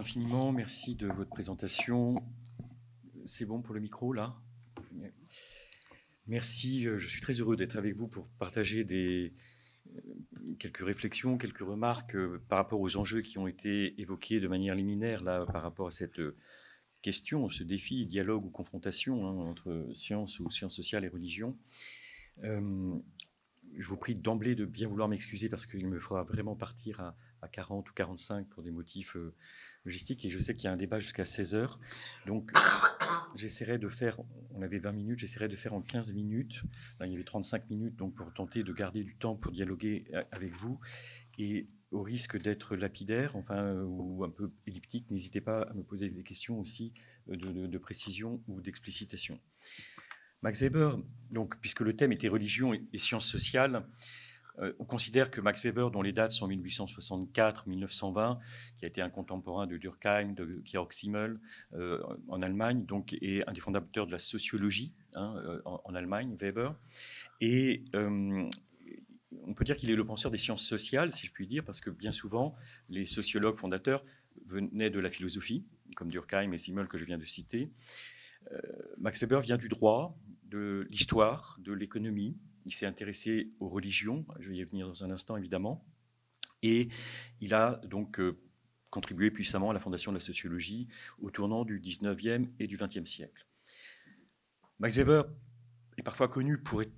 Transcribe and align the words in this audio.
infiniment, 0.00 0.52
merci 0.52 0.94
de 0.94 1.08
votre 1.08 1.28
présentation. 1.28 2.22
C'est 3.24 3.44
bon 3.44 3.60
pour 3.60 3.74
le 3.74 3.80
micro 3.80 4.12
là? 4.12 4.36
Merci, 6.28 6.86
euh, 6.86 7.00
je 7.00 7.08
suis 7.08 7.20
très 7.20 7.32
heureux 7.40 7.56
d'être 7.56 7.76
avec 7.76 7.96
vous 7.96 8.06
pour 8.06 8.28
partager 8.38 8.84
des, 8.84 9.32
euh, 9.96 10.00
quelques 10.60 10.84
réflexions, 10.84 11.36
quelques 11.36 11.66
remarques 11.66 12.14
euh, 12.14 12.40
par 12.48 12.58
rapport 12.58 12.80
aux 12.80 12.96
enjeux 12.96 13.22
qui 13.22 13.38
ont 13.38 13.48
été 13.48 14.00
évoqués 14.00 14.38
de 14.38 14.46
manière 14.46 14.76
liminaire 14.76 15.24
là 15.24 15.44
par 15.46 15.62
rapport 15.62 15.88
à 15.88 15.90
cette 15.90 16.20
question, 17.02 17.50
ce 17.50 17.64
défi, 17.64 18.06
dialogue 18.06 18.44
ou 18.44 18.50
confrontation 18.50 19.26
hein, 19.26 19.50
entre 19.50 19.88
sciences 19.94 20.38
ou 20.38 20.48
sciences 20.48 20.76
sociales 20.76 21.04
et 21.04 21.08
religion. 21.08 21.56
je 22.40 23.86
vous 23.86 23.96
prie 23.96 24.14
d'emblée 24.14 24.54
de 24.54 24.64
bien 24.64 24.86
vouloir 24.86 25.08
m'excuser 25.08 25.48
parce 25.48 25.66
qu'il 25.66 25.88
me 25.88 25.98
faudra 25.98 26.22
vraiment 26.22 26.54
partir 26.54 27.00
à, 27.00 27.16
40 27.50 27.90
ou 27.90 27.94
45 27.94 28.48
pour 28.48 28.62
des 28.62 28.70
motifs 28.70 29.16
logistique 29.88 30.24
et 30.24 30.30
je 30.30 30.38
sais 30.38 30.54
qu'il 30.54 30.64
y 30.64 30.68
a 30.68 30.72
un 30.72 30.76
débat 30.76 30.98
jusqu'à 30.98 31.24
16 31.24 31.54
heures. 31.54 31.80
Donc, 32.26 32.52
j'essaierai 33.34 33.78
de 33.78 33.88
faire, 33.88 34.18
on 34.54 34.62
avait 34.62 34.78
20 34.78 34.92
minutes, 34.92 35.18
j'essaierai 35.18 35.48
de 35.48 35.56
faire 35.56 35.72
en 35.72 35.80
15 35.80 36.12
minutes. 36.12 36.62
il 37.00 37.10
y 37.10 37.14
avait 37.14 37.24
35 37.24 37.70
minutes, 37.70 37.96
donc 37.96 38.14
pour 38.14 38.32
tenter 38.32 38.62
de 38.62 38.72
garder 38.72 39.02
du 39.02 39.16
temps 39.16 39.34
pour 39.34 39.50
dialoguer 39.50 40.04
euh, 40.12 40.22
avec 40.30 40.54
vous. 40.54 40.78
Et 41.38 41.68
au 41.90 42.02
risque 42.02 42.40
d'être 42.40 42.76
lapidaire, 42.76 43.34
enfin, 43.36 43.56
euh, 43.56 43.82
ou 43.84 44.24
un 44.24 44.30
peu 44.30 44.52
elliptique, 44.66 45.10
n'hésitez 45.10 45.40
pas 45.40 45.62
à 45.62 45.72
me 45.72 45.82
poser 45.82 46.10
des 46.10 46.22
questions 46.22 46.60
aussi 46.60 46.92
euh, 47.30 47.66
de 47.66 47.78
précision 47.78 48.42
ou 48.46 48.60
d'explicitation. 48.60 49.40
Max 50.42 50.60
Weber, 50.60 50.98
donc, 51.30 51.58
puisque 51.60 51.80
le 51.80 51.96
thème 51.96 52.12
était 52.12 52.28
religion 52.28 52.72
et 52.74 52.98
sciences 52.98 53.26
sociales, 53.26 53.84
euh, 54.60 54.72
on 54.78 54.84
considère 54.84 55.30
que 55.30 55.40
Max 55.40 55.62
Weber, 55.62 55.90
dont 55.90 56.02
les 56.02 56.12
dates 56.12 56.32
sont 56.32 56.48
1864-1920, 56.48 58.38
qui 58.76 58.84
a 58.84 58.88
été 58.88 59.00
un 59.00 59.10
contemporain 59.10 59.66
de 59.66 59.76
Durkheim, 59.76 60.32
de 60.34 60.60
Georg 60.64 60.92
Simmel 60.92 61.38
euh, 61.74 62.02
en 62.28 62.42
Allemagne, 62.42 62.84
donc 62.84 63.14
est 63.14 63.48
un 63.48 63.52
des 63.52 63.60
fondateurs 63.60 64.06
de 64.06 64.12
la 64.12 64.18
sociologie 64.18 64.92
hein, 65.14 65.34
euh, 65.44 65.60
en, 65.64 65.94
Allemagne, 65.94 66.34
Weber. 66.38 66.74
Et 67.40 67.84
on 69.46 69.54
peut 69.54 69.64
dire 69.64 69.76
qu'il 69.76 69.90
est 69.90 69.96
le 69.96 70.04
penseur 70.04 70.30
des 70.30 70.38
sciences 70.38 70.64
sociales, 70.66 71.12
si 71.12 71.26
je 71.26 71.32
puis 71.32 71.46
dire, 71.46 71.64
parce 71.64 71.80
que 71.80 71.90
bien 71.90 72.12
souvent, 72.12 72.54
les 72.88 73.06
sociologues 73.06 73.56
fondateurs 73.56 74.04
venaient 74.46 74.90
de 74.90 75.00
la 75.00 75.10
philosophie, 75.10 75.64
comme 75.96 76.08
Durkheim 76.08 76.52
et 76.52 76.58
Simmel 76.58 76.88
que 76.88 76.98
je 76.98 77.04
viens 77.04 77.18
de 77.18 77.24
citer. 77.24 77.70
Max 78.96 79.20
Weber 79.20 79.40
vient 79.42 79.58
du 79.58 79.68
droit, 79.68 80.18
de 80.44 80.86
l'histoire, 80.90 81.58
de 81.60 81.72
l'économie, 81.72 82.36
il 82.68 82.72
s'est 82.72 82.86
intéressé 82.86 83.50
aux 83.60 83.68
religions, 83.70 84.26
je 84.40 84.50
vais 84.50 84.58
y 84.58 84.64
venir 84.64 84.86
dans 84.86 85.02
un 85.02 85.10
instant 85.10 85.38
évidemment, 85.38 85.86
et 86.62 86.88
il 87.40 87.54
a 87.54 87.80
donc 87.86 88.20
euh, 88.20 88.38
contribué 88.90 89.30
puissamment 89.30 89.70
à 89.70 89.72
la 89.72 89.80
fondation 89.80 90.12
de 90.12 90.16
la 90.16 90.20
sociologie 90.20 90.86
au 91.18 91.30
tournant 91.30 91.64
du 91.64 91.80
19e 91.80 92.50
et 92.58 92.66
du 92.66 92.76
20e 92.76 93.06
siècle. 93.06 93.46
Max 94.80 94.96
Weber 94.96 95.24
est 95.96 96.02
parfois 96.02 96.28
connu 96.28 96.58
pour 96.58 96.82
être 96.82 96.92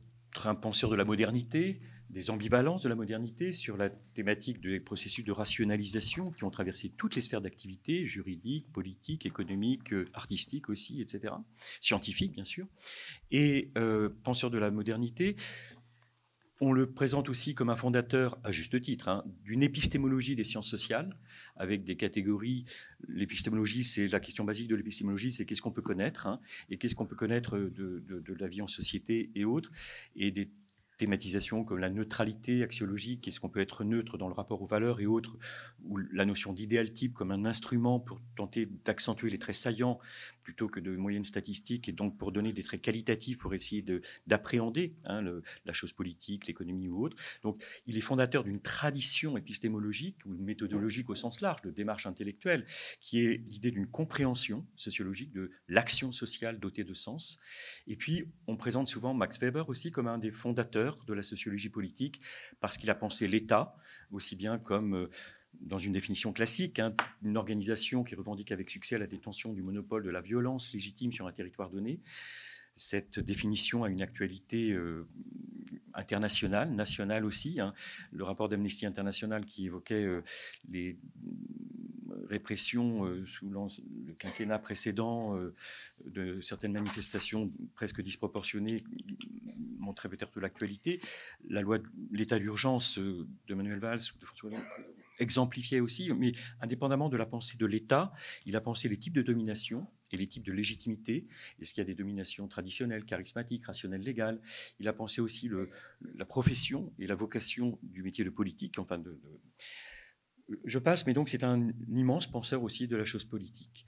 un 0.49 0.57
penseur 0.57 0.91
de 0.91 0.97
la 0.97 1.05
modernité, 1.05 1.81
des 2.11 2.31
ambivalences 2.31 2.83
de 2.83 2.89
la 2.89 2.97
modernité 2.97 3.53
sur 3.53 3.77
la 3.77 3.89
thématique 3.89 4.61
des 4.61 4.81
processus 4.81 5.25
de 5.25 5.33
rationalisation 5.33 6.33
qui 6.33 6.45
ont 6.45 6.51
traversé 6.51 6.91
toutes 6.91 7.15
les 7.15 7.23
sphères 7.23 7.41
d'activité, 7.41 8.07
juridiques, 8.07 8.71
politiques, 8.73 9.27
économiques, 9.27 9.95
artistiques 10.13 10.69
aussi, 10.69 11.01
etc., 11.01 11.35
scientifiques 11.81 12.33
bien 12.33 12.45
sûr. 12.45 12.67
Et 13.31 13.71
euh, 13.79 14.11
penseur 14.25 14.51
de 14.51 14.59
la 14.59 14.71
modernité, 14.71 15.37
on 16.61 16.73
le 16.73 16.91
présente 16.91 17.31
aussi 17.31 17.55
comme 17.55 17.71
un 17.71 17.77
fondateur, 17.77 18.39
à 18.45 18.51
juste 18.51 18.79
titre, 18.83 19.09
hein, 19.09 19.25
d'une 19.45 19.63
épistémologie 19.63 20.37
des 20.37 20.45
sciences 20.45 20.69
sociales, 20.69 21.17
avec 21.57 21.85
des 21.85 21.97
catégories. 21.97 22.67
L'épistémologie, 23.09 23.83
c'est 23.83 24.09
la 24.09 24.21
question 24.21 24.45
basique 24.45 24.69
de 24.69 24.77
l'épistémologie, 24.77 25.31
c'est 25.31 25.47
qu'est-ce 25.47 25.63
qu'on 25.63 25.73
peut 25.73 25.81
connaître, 25.81 26.27
hein, 26.27 26.39
et 26.69 26.77
qu'est-ce 26.77 26.95
qu'on 26.95 27.07
peut 27.07 27.17
connaître 27.17 27.57
de, 27.57 28.05
de, 28.07 28.35
la 28.35 28.47
vie 28.47 28.61
en 28.61 28.67
société 28.67 29.31
et 29.35 29.47
autres, 29.47 29.71
et 30.17 30.31
des 30.31 30.51
thématisation 31.01 31.65
comme 31.65 31.79
la 31.79 31.89
neutralité 31.89 32.63
axiologique, 32.63 33.27
est-ce 33.27 33.41
qu'on 33.41 33.49
peut 33.49 33.61
être 33.61 33.85
neutre 33.85 34.19
dans 34.19 34.29
le 34.29 34.35
rapport 34.35 34.61
aux 34.61 34.67
valeurs 34.67 35.01
et 35.01 35.07
autres, 35.07 35.39
ou 35.85 35.97
la 35.97 36.27
notion 36.27 36.53
d'idéal 36.53 36.93
type 36.93 37.15
comme 37.15 37.31
un 37.31 37.47
instrument 37.47 37.99
pour 37.99 38.21
tenter 38.37 38.67
d'accentuer 38.85 39.31
les 39.31 39.39
traits 39.39 39.57
saillants 39.57 39.99
plutôt 40.43 40.69
que 40.69 40.79
de 40.79 40.95
moyennes 40.97 41.25
statistiques, 41.25 41.89
et 41.89 41.93
donc 41.93 42.19
pour 42.19 42.33
donner 42.33 42.53
des 42.53 42.63
traits 42.63 42.83
qualitatifs 42.83 43.39
pour 43.39 43.55
essayer 43.55 43.83
d'appréhender 44.27 44.95
hein, 45.07 45.23
la 45.65 45.73
chose 45.73 45.95
politique, 45.95 46.47
l'économie 46.47 46.89
ou 46.89 47.03
autre. 47.03 47.17
Donc 47.43 47.57
il 47.87 47.97
est 47.97 48.03
fondateur 48.03 48.45
d'une 48.45 48.61
tradition 48.61 49.39
épistémologique 49.39 50.17
ou 50.27 50.35
méthodologique 50.35 51.09
au 51.09 51.15
sens 51.15 51.41
large, 51.41 51.63
de 51.63 51.71
démarche 51.71 52.07
intellectuelle, 52.07 52.67
qui 53.01 53.21
est 53.25 53.43
l'idée 53.49 53.71
d'une 53.71 53.87
compréhension 53.87 54.67
sociologique 54.77 55.33
de 55.33 55.51
l'action 55.67 56.13
sociale 56.13 56.61
dotée 56.61 56.85
de 56.85 56.93
sens. 56.93 57.39
Et 57.87 57.97
puis 57.97 58.27
on 58.47 58.59
présente 58.59 58.89
souvent 58.89 59.15
Max 59.15 59.39
Weber 59.39 59.67
aussi 59.71 59.91
comme 59.91 60.09
un 60.09 60.19
des 60.19 60.31
fondateurs 60.31 60.90
de 61.07 61.15
la 61.15 61.23
sociologie 61.23 61.69
politique 61.69 62.21
parce 62.61 62.79
qu'il 62.79 62.91
a 62.91 62.95
pensé 62.95 63.29
l'État 63.29 63.77
aussi 64.11 64.37
bien 64.37 64.59
comme 64.59 64.95
euh, 64.95 65.11
dans 65.61 65.79
une 65.79 65.93
définition 65.93 66.33
classique, 66.33 66.79
hein, 66.79 66.95
une 67.23 67.37
organisation 67.37 68.05
qui 68.05 68.15
revendique 68.15 68.53
avec 68.53 68.71
succès 68.71 68.99
la 68.99 69.07
détention 69.07 69.53
du 69.53 69.63
monopole 69.63 70.03
de 70.03 70.11
la 70.11 70.21
violence 70.21 70.73
légitime 70.73 71.13
sur 71.13 71.27
un 71.27 71.33
territoire 71.33 71.71
donné. 71.71 72.01
Cette 72.77 73.19
définition 73.19 73.85
a 73.85 73.91
une 73.91 74.01
actualité 74.01 74.73
euh, 74.73 75.07
internationale, 75.93 76.73
nationale 76.73 77.25
aussi. 77.25 77.61
Hein. 77.61 77.75
Le 78.13 78.25
rapport 78.25 78.49
d'Amnesty 78.49 78.87
International 78.87 79.45
qui 79.45 79.67
évoquait 79.67 80.05
euh, 80.05 80.23
les 80.71 80.99
répression 82.29 83.05
euh, 83.05 83.27
sous 83.27 83.51
le 83.51 84.15
quinquennat 84.15 84.59
précédent 84.59 85.37
de 86.07 86.41
certaines 86.41 86.73
manifestations 86.73 87.53
presque 87.75 88.01
disproportionnées 88.03 88.79
montrait 89.81 90.09
peut-être 90.09 90.41
l'actualité. 90.41 91.01
La 91.49 91.61
loi 91.61 91.79
de 91.79 91.87
l'état 92.13 92.39
d'urgence 92.39 92.99
euh, 92.99 93.27
de 93.49 93.55
Manuel 93.55 93.79
Valls 93.79 94.01
ou 94.15 94.19
de 94.19 94.25
François 94.25 94.51
Hollande 94.51 94.63
exemplifiait 95.19 95.81
aussi, 95.81 96.11
mais 96.13 96.33
indépendamment 96.61 97.09
de 97.09 97.17
la 97.17 97.27
pensée 97.27 97.59
de 97.59 97.67
l'État, 97.67 98.13
il 98.47 98.57
a 98.57 98.61
pensé 98.61 98.89
les 98.89 98.97
types 98.97 99.13
de 99.13 99.23
domination 99.23 99.87
et 100.13 100.17
les 100.17 100.27
types 100.27 100.45
de 100.45 100.53
légitimité. 100.53 101.27
Est-ce 101.61 101.75
qu'il 101.75 101.83
y 101.83 101.85
a 101.85 101.87
des 101.87 101.95
dominations 101.95 102.49
traditionnelles, 102.49 103.05
charismatiques, 103.05 103.67
rationnelles, 103.67 104.01
légales? 104.01 104.41
Il 104.79 104.89
a 104.89 104.93
pensé 104.93 105.21
aussi 105.21 105.51
la 106.17 106.25
profession 106.25 106.93
et 106.99 107.07
la 107.07 107.15
vocation 107.15 107.79
du 107.83 108.03
métier 108.03 108.25
de 108.25 108.31
politique, 108.31 108.79
enfin 108.79 108.99
de 108.99 109.21
je 110.65 110.79
passe, 110.79 111.07
mais 111.07 111.15
donc 111.15 111.29
c'est 111.29 111.45
un 111.45 111.71
immense 111.89 112.27
penseur 112.27 112.63
aussi 112.63 112.89
de 112.89 112.97
la 112.97 113.05
chose 113.05 113.25
politique. 113.25 113.87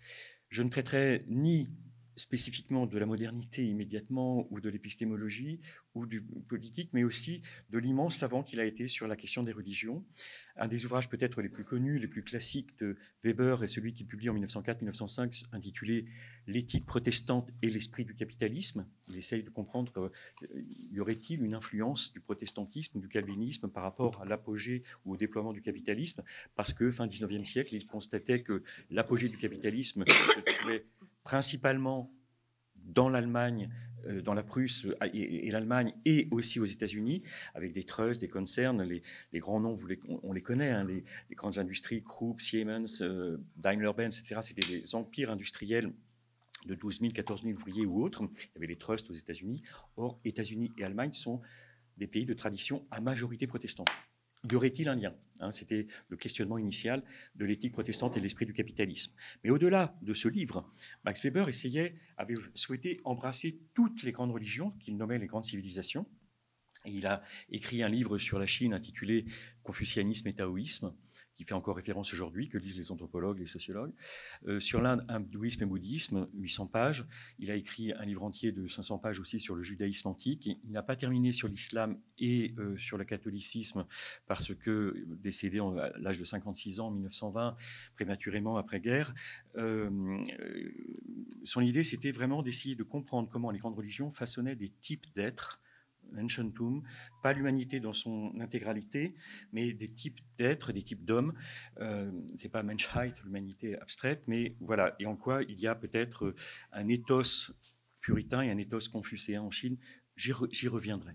Je 0.48 0.62
ne 0.62 0.68
traiterai 0.68 1.24
ni 1.28 1.70
spécifiquement 2.16 2.86
de 2.86 2.98
la 2.98 3.06
modernité 3.06 3.66
immédiatement 3.66 4.46
ou 4.50 4.60
de 4.60 4.68
l'épistémologie 4.68 5.60
ou 5.94 6.06
du 6.06 6.22
politique, 6.22 6.90
mais 6.92 7.04
aussi 7.04 7.42
de 7.70 7.78
l'immense 7.78 8.16
savant 8.16 8.42
qu'il 8.42 8.60
a 8.60 8.64
été 8.64 8.86
sur 8.88 9.06
la 9.06 9.16
question 9.16 9.42
des 9.42 9.52
religions. 9.52 10.04
Un 10.56 10.68
des 10.68 10.84
ouvrages 10.84 11.08
peut-être 11.08 11.40
les 11.40 11.48
plus 11.48 11.64
connus, 11.64 11.98
les 11.98 12.08
plus 12.08 12.22
classiques 12.22 12.78
de 12.78 12.96
Weber 13.24 13.62
est 13.62 13.68
celui 13.68 13.94
qu'il 13.94 14.06
publie 14.06 14.28
en 14.28 14.34
1904-1905 14.34 15.44
intitulé 15.52 16.06
L'éthique 16.48 16.86
protestante 16.86 17.52
et 17.62 17.70
l'esprit 17.70 18.04
du 18.04 18.14
capitalisme. 18.14 18.84
Il 19.08 19.16
essaye 19.16 19.44
de 19.44 19.50
comprendre 19.50 19.92
euh, 19.96 20.62
y 20.90 20.98
aurait-il 20.98 21.42
une 21.42 21.54
influence 21.54 22.12
du 22.12 22.20
protestantisme 22.20 22.98
ou 22.98 23.00
du 23.00 23.08
calvinisme 23.08 23.68
par 23.68 23.84
rapport 23.84 24.20
à 24.20 24.24
l'apogée 24.24 24.82
ou 25.04 25.12
au 25.12 25.16
déploiement 25.16 25.52
du 25.52 25.62
capitalisme, 25.62 26.24
parce 26.56 26.74
que 26.74 26.90
fin 26.90 27.06
19e 27.06 27.44
siècle, 27.44 27.76
il 27.76 27.86
constatait 27.86 28.42
que 28.42 28.62
l'apogée 28.90 29.28
du 29.28 29.36
capitalisme 29.36 30.04
principalement 31.24 32.08
dans 32.76 33.08
l'Allemagne, 33.08 33.70
euh, 34.06 34.20
dans 34.22 34.34
la 34.34 34.42
Prusse 34.42 34.86
et, 35.12 35.50
l'Allemagne, 35.50 35.94
et 36.04 36.28
aussi 36.30 36.60
aux 36.60 36.64
États-Unis, 36.64 37.22
avec 37.54 37.72
des 37.72 37.84
trusts, 37.84 38.20
des 38.20 38.28
concerns. 38.28 38.82
Les, 38.82 39.02
grands 39.38 39.60
noms, 39.60 39.78
on, 40.22 40.32
les 40.32 40.42
connaît, 40.42 40.70
hein, 40.70 40.84
les, 40.84 41.04
grandes 41.34 41.58
industries, 41.58 42.02
Krupp, 42.02 42.40
Siemens, 42.40 43.00
euh, 43.00 43.38
Daimler-Benz, 43.56 44.18
etc. 44.18 44.40
C'était 44.42 44.66
des 44.66 44.94
empires 44.94 45.30
industriels 45.30 45.92
de 46.66 46.74
12 46.74 47.00
000, 47.00 47.12
14 47.12 47.42
000 47.42 47.54
ouvriers 47.54 47.86
ou 47.86 48.02
autres. 48.02 48.22
Il 48.22 48.54
y 48.54 48.58
avait 48.58 48.66
les 48.66 48.76
trusts 48.76 49.10
aux 49.10 49.14
États-Unis. 49.14 49.62
Or, 49.96 50.18
États-Unis 50.24 50.72
et 50.78 50.84
Allemagne 50.84 51.12
sont 51.12 51.40
des 51.98 52.06
pays 52.06 52.26
de 52.26 52.34
tradition 52.34 52.84
à 52.90 53.00
majorité 53.00 53.46
protestante 53.46 53.88
y 54.50 54.54
aurait-il 54.54 54.88
un 54.88 54.96
lien 54.96 55.14
hein, 55.40 55.52
C'était 55.52 55.86
le 56.08 56.16
questionnement 56.16 56.58
initial 56.58 57.02
de 57.34 57.44
l'éthique 57.44 57.72
protestante 57.72 58.16
et 58.16 58.20
l'esprit 58.20 58.46
du 58.46 58.52
capitalisme. 58.52 59.12
Mais 59.44 59.50
au-delà 59.50 59.96
de 60.02 60.14
ce 60.14 60.28
livre, 60.28 60.72
Max 61.04 61.22
Weber 61.22 61.48
essayait, 61.48 61.94
avait 62.16 62.34
souhaité 62.54 62.98
embrasser 63.04 63.60
toutes 63.74 64.02
les 64.02 64.12
grandes 64.12 64.32
religions 64.32 64.72
qu'il 64.80 64.96
nommait 64.96 65.18
les 65.18 65.26
grandes 65.26 65.44
civilisations. 65.44 66.06
Et 66.84 66.90
il 66.90 67.06
a 67.06 67.22
écrit 67.50 67.82
un 67.82 67.88
livre 67.88 68.18
sur 68.18 68.38
la 68.38 68.46
Chine 68.46 68.74
intitulé 68.74 69.26
Confucianisme 69.62 70.28
et 70.28 70.34
Taoïsme, 70.34 70.94
qui 71.34 71.44
fait 71.44 71.54
encore 71.54 71.76
référence 71.76 72.12
aujourd'hui, 72.12 72.48
que 72.48 72.58
lisent 72.58 72.76
les 72.76 72.90
anthropologues, 72.92 73.38
les 73.38 73.46
sociologues. 73.46 73.92
Euh, 74.46 74.60
sur 74.60 74.80
l'Inde, 74.80 75.04
hindouisme 75.08 75.62
et 75.62 75.66
bouddhisme, 75.66 76.28
800 76.34 76.66
pages. 76.66 77.06
Il 77.38 77.50
a 77.50 77.54
écrit 77.54 77.92
un 77.92 78.04
livre 78.04 78.22
entier 78.22 78.52
de 78.52 78.68
500 78.68 78.98
pages 78.98 79.20
aussi 79.20 79.40
sur 79.40 79.54
le 79.54 79.62
judaïsme 79.62 80.08
antique. 80.08 80.46
Il 80.46 80.70
n'a 80.70 80.82
pas 80.82 80.96
terminé 80.96 81.32
sur 81.32 81.48
l'islam 81.48 81.98
et 82.18 82.54
euh, 82.58 82.76
sur 82.76 82.98
le 82.98 83.04
catholicisme 83.04 83.86
parce 84.26 84.54
que, 84.54 85.06
décédé 85.06 85.60
à 85.60 85.92
l'âge 85.98 86.18
de 86.18 86.24
56 86.24 86.80
ans 86.80 86.88
en 86.88 86.90
1920, 86.92 87.56
prématurément 87.94 88.56
après-guerre, 88.56 89.14
euh, 89.56 90.24
son 91.44 91.60
idée, 91.60 91.84
c'était 91.84 92.12
vraiment 92.12 92.42
d'essayer 92.42 92.74
de 92.74 92.82
comprendre 92.82 93.28
comment 93.30 93.50
les 93.50 93.58
grandes 93.58 93.76
religions 93.76 94.12
façonnaient 94.12 94.56
des 94.56 94.70
types 94.80 95.06
d'êtres 95.14 95.60
Enchantum, 96.18 96.82
pas 97.22 97.32
l'humanité 97.32 97.80
dans 97.80 97.92
son 97.92 98.32
intégralité, 98.40 99.14
mais 99.52 99.72
des 99.72 99.88
types 99.88 100.20
d'êtres, 100.38 100.72
des 100.72 100.82
types 100.82 101.04
d'hommes. 101.04 101.34
Euh, 101.80 102.10
c'est 102.36 102.48
pas 102.48 102.62
Menschheit, 102.62 103.14
l'humanité 103.24 103.78
abstraite, 103.78 104.22
mais 104.26 104.56
voilà. 104.60 104.94
Et 104.98 105.06
en 105.06 105.16
quoi 105.16 105.42
il 105.42 105.60
y 105.60 105.66
a 105.66 105.74
peut-être 105.74 106.34
un 106.72 106.88
ethos 106.88 107.52
puritain 108.00 108.42
et 108.42 108.50
un 108.50 108.58
ethos 108.58 108.88
confucéen 108.90 109.42
en 109.42 109.50
Chine? 109.50 109.78
J'y 110.16 110.68
reviendrai. 110.68 111.14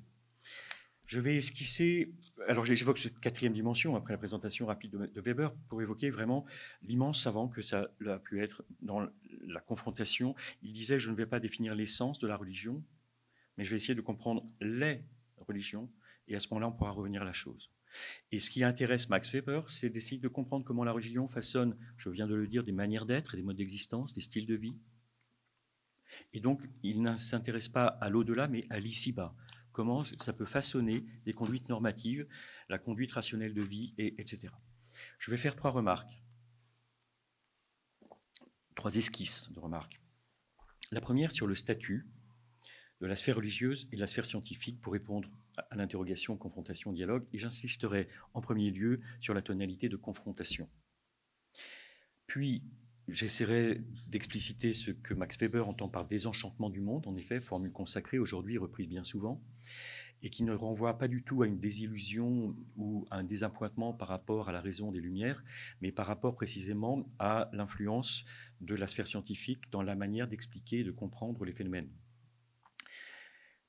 Je 1.07 1.21
vais 1.21 1.37
esquisser, 1.37 2.13
alors 2.49 2.65
j'évoque 2.65 2.99
cette 2.99 3.17
quatrième 3.19 3.53
dimension 3.53 3.95
après 3.95 4.11
la 4.11 4.17
présentation 4.17 4.65
rapide 4.65 5.09
de, 5.13 5.21
Weber 5.21 5.55
pour 5.69 5.81
évoquer 5.81 6.09
vraiment 6.09 6.45
l'immense 6.81 7.23
savant 7.23 7.47
que 7.47 7.61
ça 7.61 7.87
a 8.05 8.19
pu 8.19 8.43
être 8.43 8.65
dans 8.81 9.07
la 9.45 9.61
confrontation. 9.61 10.35
Il 10.63 10.73
disait, 10.73 10.99
je 10.99 11.09
ne 11.09 11.15
vais 11.15 11.25
pas 11.25 11.39
définir 11.39 11.75
l'essence 11.75 12.19
de 12.19 12.27
la 12.27 12.35
religion, 12.35 12.83
mais 13.57 13.65
je 13.65 13.71
vais 13.71 13.77
essayer 13.77 13.95
de 13.95 14.01
comprendre 14.01 14.45
les 14.61 15.03
religions, 15.37 15.91
et 16.27 16.35
à 16.35 16.39
ce 16.39 16.47
moment-là, 16.49 16.67
on 16.67 16.71
pourra 16.71 16.91
revenir 16.91 17.21
à 17.21 17.25
la 17.25 17.33
chose. 17.33 17.71
Et 18.31 18.39
ce 18.39 18.49
qui 18.49 18.63
intéresse 18.63 19.09
Max 19.09 19.31
Weber, 19.31 19.69
c'est 19.69 19.89
d'essayer 19.89 20.19
de 20.19 20.27
comprendre 20.27 20.65
comment 20.65 20.83
la 20.83 20.91
religion 20.91 21.27
façonne, 21.27 21.77
je 21.97 22.09
viens 22.09 22.27
de 22.27 22.35
le 22.35 22.47
dire, 22.47 22.63
des 22.63 22.71
manières 22.71 23.05
d'être, 23.05 23.35
des 23.35 23.43
modes 23.43 23.57
d'existence, 23.57 24.13
des 24.13 24.21
styles 24.21 24.45
de 24.45 24.55
vie. 24.55 24.75
Et 26.33 26.39
donc, 26.39 26.61
il 26.83 27.01
ne 27.01 27.15
s'intéresse 27.15 27.69
pas 27.69 27.85
à 27.85 28.09
l'au-delà, 28.09 28.47
mais 28.47 28.65
à 28.69 28.79
l'ici-bas. 28.79 29.35
Comment 29.71 30.03
ça 30.03 30.33
peut 30.33 30.45
façonner 30.45 31.05
des 31.25 31.33
conduites 31.33 31.69
normatives, 31.69 32.27
la 32.69 32.77
conduite 32.77 33.11
rationnelle 33.11 33.53
de 33.53 33.61
vie, 33.61 33.93
et, 33.97 34.19
etc. 34.19 34.53
Je 35.19 35.31
vais 35.31 35.37
faire 35.37 35.55
trois 35.55 35.71
remarques, 35.71 36.23
trois 38.75 38.95
esquisses 38.95 39.51
de 39.53 39.59
remarques. 39.59 40.01
La 40.91 41.01
première 41.01 41.31
sur 41.31 41.47
le 41.47 41.55
statut, 41.55 42.07
de 43.01 43.07
la 43.07 43.15
sphère 43.15 43.35
religieuse 43.35 43.87
et 43.91 43.95
de 43.95 44.01
la 44.01 44.07
sphère 44.07 44.25
scientifique 44.25 44.81
pour 44.81 44.93
répondre 44.93 45.29
à 45.69 45.75
l'interrogation, 45.75 46.37
confrontation, 46.37 46.93
dialogue. 46.93 47.25
Et 47.33 47.37
j'insisterai 47.37 48.07
en 48.33 48.41
premier 48.41 48.71
lieu 48.71 49.01
sur 49.19 49.33
la 49.33 49.41
tonalité 49.41 49.89
de 49.89 49.97
confrontation. 49.97 50.69
Puis, 52.25 52.63
j'essaierai 53.07 53.81
d'expliciter 54.09 54.73
ce 54.73 54.91
que 54.91 55.13
Max 55.13 55.37
Weber 55.37 55.67
entend 55.67 55.89
par 55.89 56.07
désenchantement 56.07 56.69
du 56.69 56.81
monde, 56.81 57.07
en 57.07 57.15
effet, 57.15 57.39
formule 57.39 57.71
consacrée 57.71 58.19
aujourd'hui, 58.19 58.57
reprise 58.57 58.87
bien 58.87 59.03
souvent, 59.03 59.41
et 60.23 60.29
qui 60.29 60.43
ne 60.43 60.53
renvoie 60.53 60.97
pas 60.97 61.07
du 61.07 61.23
tout 61.23 61.43
à 61.43 61.47
une 61.47 61.59
désillusion 61.59 62.55
ou 62.75 63.05
à 63.11 63.17
un 63.17 63.23
désappointement 63.23 63.93
par 63.93 64.07
rapport 64.07 64.49
à 64.49 64.51
la 64.51 64.61
raison 64.61 64.91
des 64.91 64.99
Lumières, 64.99 65.43
mais 65.81 65.91
par 65.91 66.07
rapport 66.07 66.35
précisément 66.35 67.07
à 67.19 67.49
l'influence 67.53 68.25
de 68.59 68.75
la 68.75 68.87
sphère 68.87 69.07
scientifique 69.07 69.69
dans 69.71 69.83
la 69.83 69.95
manière 69.95 70.27
d'expliquer 70.27 70.79
et 70.79 70.83
de 70.83 70.91
comprendre 70.91 71.45
les 71.45 71.53
phénomènes. 71.53 71.89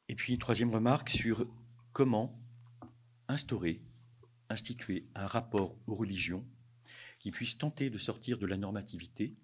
Et 0.08 0.14
puis, 0.14 0.38
troisième 0.38 0.70
remarque 0.70 1.10
sur 1.10 1.46
comment 1.92 2.40
instaurer, 3.28 3.82
instituer 4.48 5.06
un 5.14 5.26
rapport 5.26 5.76
aux 5.86 5.94
religions 5.94 6.46
qui 7.18 7.30
puisse 7.30 7.58
tenter 7.58 7.90
de 7.90 7.98
sortir 7.98 8.38
de 8.38 8.46
la 8.46 8.56
normativité, 8.56 9.36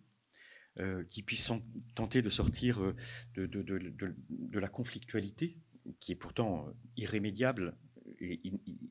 euh, 0.78 1.04
qui 1.04 1.22
puisse 1.22 1.52
tenter 1.94 2.22
de 2.22 2.30
sortir 2.30 2.82
euh, 2.82 2.96
de, 3.36 4.58
la 4.58 4.68
conflictualité, 4.68 5.58
qui 6.00 6.12
est 6.12 6.16
pourtant 6.16 6.66
irrémédiable 6.96 7.76
et 8.20 8.40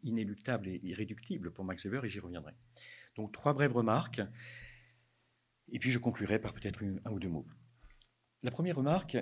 inéluctable 0.03 0.67
et 0.67 0.79
irréductible 0.83 1.51
pour 1.51 1.65
Max 1.65 1.85
Weber, 1.85 2.05
et 2.05 2.09
j'y 2.09 2.19
reviendrai. 2.19 2.53
Donc 3.15 3.31
trois 3.31 3.53
brèves 3.53 3.73
remarques, 3.73 4.21
et 5.71 5.79
puis 5.79 5.91
je 5.91 5.97
conclurai 5.97 6.39
par 6.39 6.53
peut-être 6.53 6.83
un 6.83 7.11
ou 7.11 7.19
deux 7.19 7.29
mots. 7.29 7.47
La 8.43 8.51
première 8.51 8.75
remarque 8.75 9.17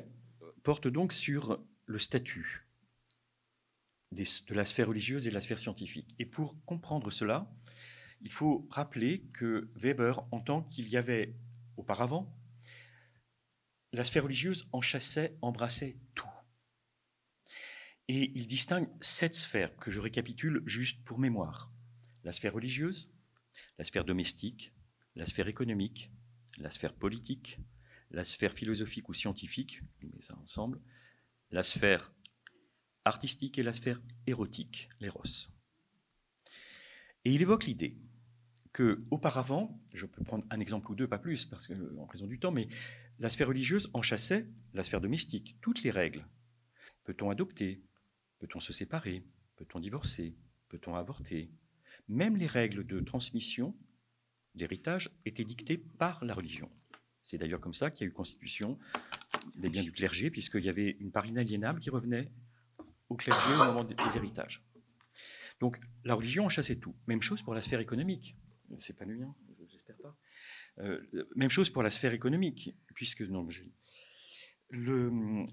porte 0.64 0.88
donc 0.88 1.14
sur 1.14 1.64
le 1.92 2.00
statut 2.00 2.66
de 4.12 4.54
la 4.54 4.66
sphère 4.66 4.88
religieuse 4.88 5.28
et 5.28 5.30
de 5.30 5.36
la 5.36 5.42
sphère 5.42 5.60
scientifique. 5.60 6.16
Et 6.20 6.26
pour 6.26 6.64
comprendre 6.66 7.12
cela, 7.12 7.50
il 8.22 8.32
faut 8.32 8.68
rappeler 8.70 9.24
que 9.34 9.70
Weber 9.76 10.22
entend 10.32 10.64
qu'il 10.64 10.90
y 10.90 10.98
avait 10.98 11.36
auparavant, 11.78 12.36
la 13.94 14.04
sphère 14.04 14.24
religieuse 14.24 14.68
enchassait, 14.72 15.38
embrassait 15.42 15.98
tout. 16.16 16.28
Et 18.08 18.32
il 18.36 18.48
distingue 18.48 18.90
sept 19.00 19.36
sphères 19.36 19.76
que 19.78 19.92
je 19.92 20.02
récapitule 20.02 20.62
juste 20.66 21.04
pour 21.04 21.20
mémoire. 21.20 21.74
La 22.24 22.32
sphère 22.32 22.54
religieuse, 22.54 23.12
la 23.78 23.86
sphère 23.86 24.06
domestique, 24.06 24.74
la 25.16 25.26
sphère 25.26 25.48
économique, 25.48 26.12
la 26.58 26.70
sphère 26.70 26.94
politique, 26.94 27.60
la 28.12 28.24
sphère 28.24 28.54
philosophique 28.54 29.10
ou 29.10 29.14
scientifique, 29.14 29.82
je 30.00 30.08
mets 30.08 30.22
ça 30.22 30.38
ensemble, 30.38 30.80
la 31.52 31.64
sphère 31.64 32.14
artistique 33.06 33.58
et 33.58 33.64
la 33.64 33.74
sphère 33.74 34.02
érotique, 34.28 34.90
l'éros. 35.00 35.50
Et 37.26 37.34
il 37.34 37.42
évoque 37.42 37.66
l'idée 37.66 37.98
que 38.74 39.04
auparavant, 39.12 39.80
je 39.94 40.06
peux 40.06 40.24
prendre 40.24 40.46
un 40.50 40.60
exemple 40.60 40.92
ou 40.92 40.96
deux, 40.96 41.08
pas 41.08 41.20
plus, 41.20 41.46
parce 41.46 41.68
que 41.68 41.74
en 41.98 42.06
raison 42.06 42.26
du 42.26 42.40
temps, 42.40 42.52
mais 42.52 42.70
la 43.20 43.30
sphère 43.30 43.48
religieuse 43.48 43.90
enchassait 43.94 44.48
la 44.74 44.84
sphère 44.84 45.02
domestique, 45.02 45.58
toutes 45.62 45.84
les 45.84 45.92
règles. 45.92 46.26
Peut-on 47.04 47.30
adopter? 47.30 47.84
Peut-on 48.40 48.60
se 48.60 48.74
séparer? 48.74 49.26
Peut-on 49.58 49.80
divorcer? 49.80 50.38
Peut-on 50.70 50.96
avorter? 50.96 51.52
Même 52.08 52.38
les 52.38 52.48
règles 52.48 52.86
de 52.86 53.00
transmission 53.02 53.76
d'héritage 54.56 55.10
étaient 55.26 55.44
dictées 55.44 55.78
par 55.78 56.24
la 56.24 56.34
religion. 56.34 56.72
C'est 57.22 57.38
d'ailleurs 57.38 57.62
comme 57.62 57.74
ça 57.74 57.92
qu'il 57.92 58.06
y 58.06 58.08
a 58.08 58.10
eu 58.10 58.14
constitution 58.14 58.80
des 59.56 59.70
biens 59.70 59.84
du 59.84 59.92
clergé, 59.92 60.30
puisqu'il 60.30 60.64
y 60.64 60.70
avait 60.70 60.98
une 61.00 61.12
part 61.12 61.26
inaliénable 61.26 61.80
qui 61.80 61.90
revenait 61.90 62.32
au 63.10 63.16
clergé 63.16 63.54
au 63.56 63.66
moment 63.66 63.84
des 63.84 63.96
héritages. 64.16 64.64
Donc 65.60 65.80
la 66.04 66.16
religion 66.16 66.50
chassait 66.50 66.78
tout. 66.78 66.96
Même 67.08 67.22
chose 67.22 67.42
pour 67.42 67.54
la 67.54 67.62
sphère 67.62 67.80
économique. 67.80 68.36
C'est 68.78 68.98
pas 68.98 69.06
le 69.06 69.18
mien, 69.18 69.36
j'espère 69.70 69.98
pas. 69.98 70.18
Euh, 70.80 71.02
même 71.36 71.50
chose 71.50 71.70
pour 71.70 71.84
la 71.84 71.90
sphère 71.90 72.14
économique, 72.14 72.74
puisque 72.96 73.22
non, 73.22 73.50
je, 73.50 73.64
le, 74.70 75.44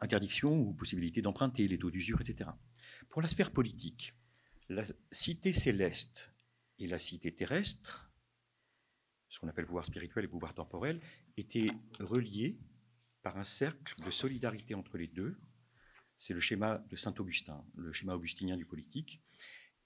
interdiction 0.00 0.58
ou 0.58 0.72
possibilité 0.74 1.22
d'emprunter 1.22 1.68
les 1.68 1.78
taux 1.78 1.90
d'usure, 1.90 2.20
etc. 2.20 2.50
Pour 3.08 3.22
la 3.22 3.28
sphère 3.28 3.52
politique, 3.52 4.14
la 4.68 4.82
cité 5.12 5.52
céleste 5.52 6.34
et 6.78 6.88
la 6.88 6.98
cité 6.98 7.32
terrestre 7.32 8.12
ce 9.32 9.38
qu'on 9.38 9.48
appelle 9.48 9.64
pouvoir 9.64 9.84
spirituel 9.84 10.26
et 10.26 10.28
pouvoir 10.28 10.52
temporel, 10.52 11.00
étaient 11.36 11.70
reliés 12.00 12.58
par 13.22 13.38
un 13.38 13.44
cercle 13.44 13.94
de 14.04 14.10
solidarité 14.10 14.74
entre 14.74 14.98
les 14.98 15.06
deux. 15.06 15.36
C'est 16.16 16.34
le 16.34 16.40
schéma 16.40 16.78
de 16.90 16.96
Saint 16.96 17.14
Augustin, 17.18 17.64
le 17.74 17.92
schéma 17.92 18.14
augustinien 18.14 18.56
du 18.56 18.64
politique. 18.64 19.22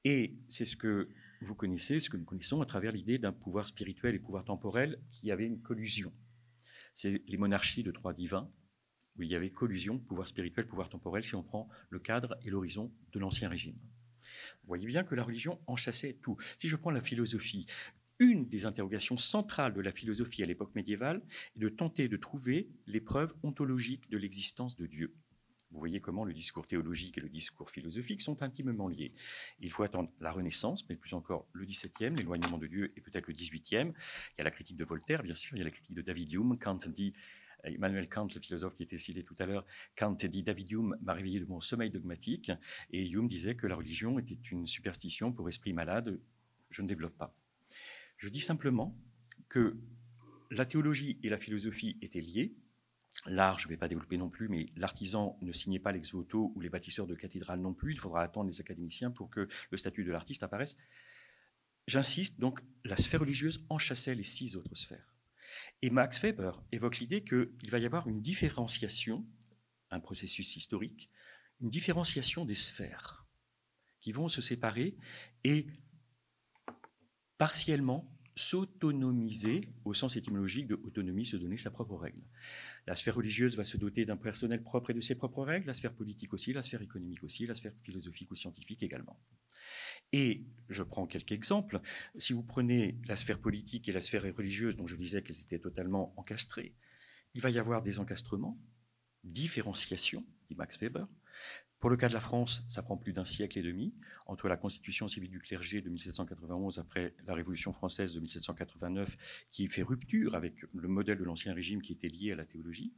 Et 0.05 0.39
c'est 0.49 0.65
ce 0.65 0.77
que 0.77 1.09
vous 1.41 1.55
connaissez, 1.55 2.01
ce 2.01 2.11
que 2.11 2.17
nous 2.17 2.25
connaissons 2.25 2.61
à 2.61 2.67
travers 2.67 2.93
l'idée 2.93 3.19
d'un 3.19 3.33
pouvoir 3.33 3.67
spirituel 3.67 4.15
et 4.15 4.19
pouvoir 4.19 4.45
temporel 4.45 5.01
qui 5.11 5.31
avait 5.31 5.47
une 5.47 5.61
collusion. 5.61 6.13
C'est 6.95 7.23
les 7.27 7.37
monarchies 7.37 7.83
de 7.83 7.91
trois 7.91 8.15
divins, 8.15 8.51
où 9.17 9.23
il 9.23 9.29
y 9.29 9.35
avait 9.35 9.51
collusion, 9.51 9.99
pouvoir 9.99 10.27
spirituel, 10.27 10.67
pouvoir 10.67 10.89
temporel, 10.89 11.25
si 11.25 11.35
on 11.35 11.43
prend 11.43 11.69
le 11.91 11.99
cadre 11.99 12.37
et 12.43 12.51
l'horizon 12.51 12.93
de 13.13 13.19
l'Ancien 13.19 13.49
Régime. 13.49 13.79
Vous 14.63 14.69
voyez 14.69 14.87
bien 14.87 15.05
que 15.05 15.15
la 15.15 15.23
religion 15.23 15.61
enchassait 15.67 16.15
tout. 16.23 16.37
Si 16.59 16.69
je 16.69 16.77
prends 16.77 16.91
la 16.91 17.03
philosophie, 17.03 17.67
une 18.19 18.49
des 18.49 18.67
interrogations 18.67 19.19
centrales 19.19 19.75
de 19.75 19.81
la 19.81 19.93
philosophie 19.93 20.43
à 20.43 20.47
l'époque 20.47 20.75
médiévale 20.75 21.23
est 21.55 21.61
de 21.61 21.69
tenter 21.69 22.09
de 22.09 22.17
trouver 22.17 22.69
les 22.87 23.01
preuves 23.01 23.35
ontologiques 23.43 24.09
de 24.11 24.19
l'existence 24.19 24.77
de 24.77 24.87
Dieu. 24.87 25.15
Vous 25.73 25.79
voyez 25.81 26.01
comment 26.01 26.25
le 26.25 26.33
discours 26.33 26.67
théologique 26.67 27.19
et 27.19 27.21
le 27.21 27.29
discours 27.29 27.71
philosophique 27.71 28.23
sont 28.23 28.43
intimement 28.43 28.89
liés. 28.89 29.13
Il 29.61 29.71
faut 29.71 29.83
attendre 29.83 30.11
la 30.21 30.31
Renaissance, 30.31 30.89
mais 30.89 30.97
plus 30.97 31.13
encore 31.15 31.47
le 31.53 31.67
XVIIe, 31.67 32.15
l'éloignement 32.15 32.57
de 32.57 32.67
Dieu, 32.67 32.93
et 32.97 33.01
peut-être 33.01 33.27
le 33.27 33.35
XVIIIe. 33.35 33.93
Il 33.93 34.39
y 34.39 34.41
a 34.41 34.45
la 34.45 34.51
critique 34.51 34.77
de 34.77 34.85
Voltaire, 34.85 35.23
bien 35.23 35.35
sûr, 35.35 35.57
il 35.57 35.59
y 35.59 35.63
a 35.63 35.65
la 35.65 35.71
critique 35.71 35.95
de 35.95 36.03
David 36.03 36.33
Hume. 36.33 36.57
Kant 36.59 36.79
dit, 36.87 37.13
Emmanuel 37.65 38.09
Kant, 38.09 38.29
le 38.33 38.41
philosophe 38.41 38.75
qui 38.75 38.85
était 38.85 38.97
cité 38.97 39.25
tout 39.25 39.35
à 39.39 39.47
l'heure, 39.47 39.67
Kant 39.97 40.13
dit 40.13 40.43
David 40.45 40.71
Hume 40.71 40.97
m'a 41.03 41.15
réveillé 41.15 41.41
de 41.41 41.47
mon 41.47 41.61
sommeil 41.61 41.91
dogmatique, 41.91 42.53
et 42.91 43.07
Hume 43.11 43.29
disait 43.29 43.57
que 43.57 43.67
la 43.67 43.75
religion 43.75 44.19
était 44.19 44.39
une 44.51 44.67
superstition 44.67 45.33
pour 45.33 45.49
esprit 45.49 45.73
malade. 45.73 46.19
Je 46.71 46.81
ne 46.81 46.89
développe 46.89 47.19
pas. 47.19 47.35
Je 48.17 48.29
dis 48.29 48.41
simplement 48.41 48.97
que 49.49 49.77
la 50.51 50.65
théologie 50.65 51.19
et 51.23 51.29
la 51.29 51.39
philosophie 51.39 51.99
étaient 52.03 52.21
liées. 52.21 52.57
L'art, 53.27 53.59
je 53.59 53.67
ne 53.67 53.71
vais 53.71 53.77
pas 53.77 53.89
développer 53.89 54.17
non 54.17 54.29
plus, 54.29 54.49
mais 54.49 54.67
l'artisan 54.77 55.39
ne 55.41 55.53
signait 55.53 55.79
pas 55.79 55.93
l'ex 55.93 56.13
voto 56.13 56.53
ou 56.55 56.61
les 56.61 56.69
bâtisseurs 56.69 57.07
de 57.07 57.15
cathédrales 57.15 57.61
non 57.61 57.73
plus. 57.73 57.93
Il 57.93 57.99
faudra 57.99 58.23
attendre 58.23 58.49
les 58.49 58.61
académiciens 58.61 59.11
pour 59.11 59.31
que 59.31 59.49
le 59.71 59.77
statut 59.77 60.05
de 60.05 60.13
l'artiste 60.13 60.43
apparaisse. 60.43 60.77
j'insiste, 61.87 62.39
donc 62.41 62.61
la 62.85 62.97
sphère 62.97 63.21
religieuse 63.21 63.65
enchassait 63.71 64.15
les 64.15 64.25
six 64.25 64.57
autres 64.57 64.75
sphères. 64.75 65.15
Et 65.83 65.91
Max 65.91 66.21
Weber 66.21 66.63
évoque 66.73 66.99
l'idée 66.99 67.25
qu'il 67.25 67.71
va 67.71 67.79
y 67.79 67.87
avoir 67.87 68.09
une 68.09 68.21
différenciation, 68.21 69.25
un 69.91 70.01
processus 70.01 70.57
historique, 70.57 71.11
une 71.61 71.71
différenciation 71.71 72.45
des 72.45 72.55
sphères 72.55 73.27
qui 74.01 74.13
vont 74.13 74.29
se 74.29 74.43
séparer 74.43 74.97
et 75.45 75.67
partiellement 77.39 78.11
s'autonomiser 78.37 79.63
au 79.87 79.95
sens 79.95 80.17
étymologique 80.17 80.67
de 80.67 80.75
autonomie, 80.75 81.25
se 81.25 81.37
donner 81.37 81.57
sa 81.57 81.71
propre 81.71 81.97
règle. 81.97 82.21
La 82.87 82.95
sphère 82.95 83.15
religieuse 83.15 83.57
va 83.57 83.65
se 83.65 83.79
doter 83.79 84.05
d'un 84.05 84.19
personnel 84.19 84.63
propre 84.63 84.91
et 84.91 84.95
de 84.95 85.01
ses 85.01 85.15
propres 85.15 85.43
règles, 85.43 85.67
la 85.67 85.75
sphère 85.75 85.95
politique 85.95 86.35
aussi, 86.35 86.53
la 86.53 86.63
sphère 86.63 86.83
économique 86.83 87.25
aussi, 87.25 87.47
la 87.47 87.55
sphère 87.55 87.73
philosophique 87.83 88.31
ou 88.31 88.35
scientifique 88.35 88.83
également. 88.83 89.19
Et 90.13 90.45
je 90.69 90.83
prends 90.83 91.07
quelques 91.07 91.33
exemples. 91.33 91.81
Si 92.17 92.35
vous 92.35 92.43
prenez 92.43 93.01
la 93.07 93.17
sphère 93.17 93.41
politique 93.41 93.89
et 93.89 93.93
la 93.93 94.03
sphère 94.03 94.23
religieuse, 94.37 94.77
dont 94.77 94.87
je 94.87 94.97
disais 94.97 95.23
qu'elles 95.23 95.41
étaient 95.41 95.59
totalement 95.59 96.13
encastrées, 96.19 96.75
il 97.35 97.41
va 97.41 97.51
y 97.51 97.59
avoir 97.59 97.81
des 97.81 97.99
encastrements, 97.99 98.59
différenciation, 99.25 100.25
dit 100.49 100.55
Max 100.55 100.79
Weber, 100.79 101.09
pour 101.79 101.91
le 101.91 101.97
cas 101.97 102.09
de 102.09 102.15
la 102.15 102.21
France, 102.21 102.65
ça 102.69 102.83
prend 102.83 102.97
plus 102.97 103.13
d'un 103.13 103.25
siècle 103.25 103.59
et 103.59 103.63
demi, 103.63 103.95
entre 104.27 104.49
la 104.49 104.57
constitution 104.57 105.09
civile 105.09 105.31
du 105.31 105.41
clergé 105.41 105.83
de 105.83 105.91
1791 105.91 106.79
après 106.79 107.15
la 107.27 107.35
Révolution 107.35 107.73
française 107.73 108.15
de 108.15 108.21
1789, 108.21 109.47
qui 109.51 109.69
fait 109.69 109.83
rupture 109.83 110.35
avec 110.35 110.55
le 110.73 110.89
modèle 110.89 111.19
de 111.19 111.25
l'Ancien 111.25 111.55
Régime 111.55 111.83
qui 111.83 111.93
était 111.93 112.09
lié 112.09 112.33
à 112.33 112.37
la 112.37 112.47
théologie, 112.47 112.95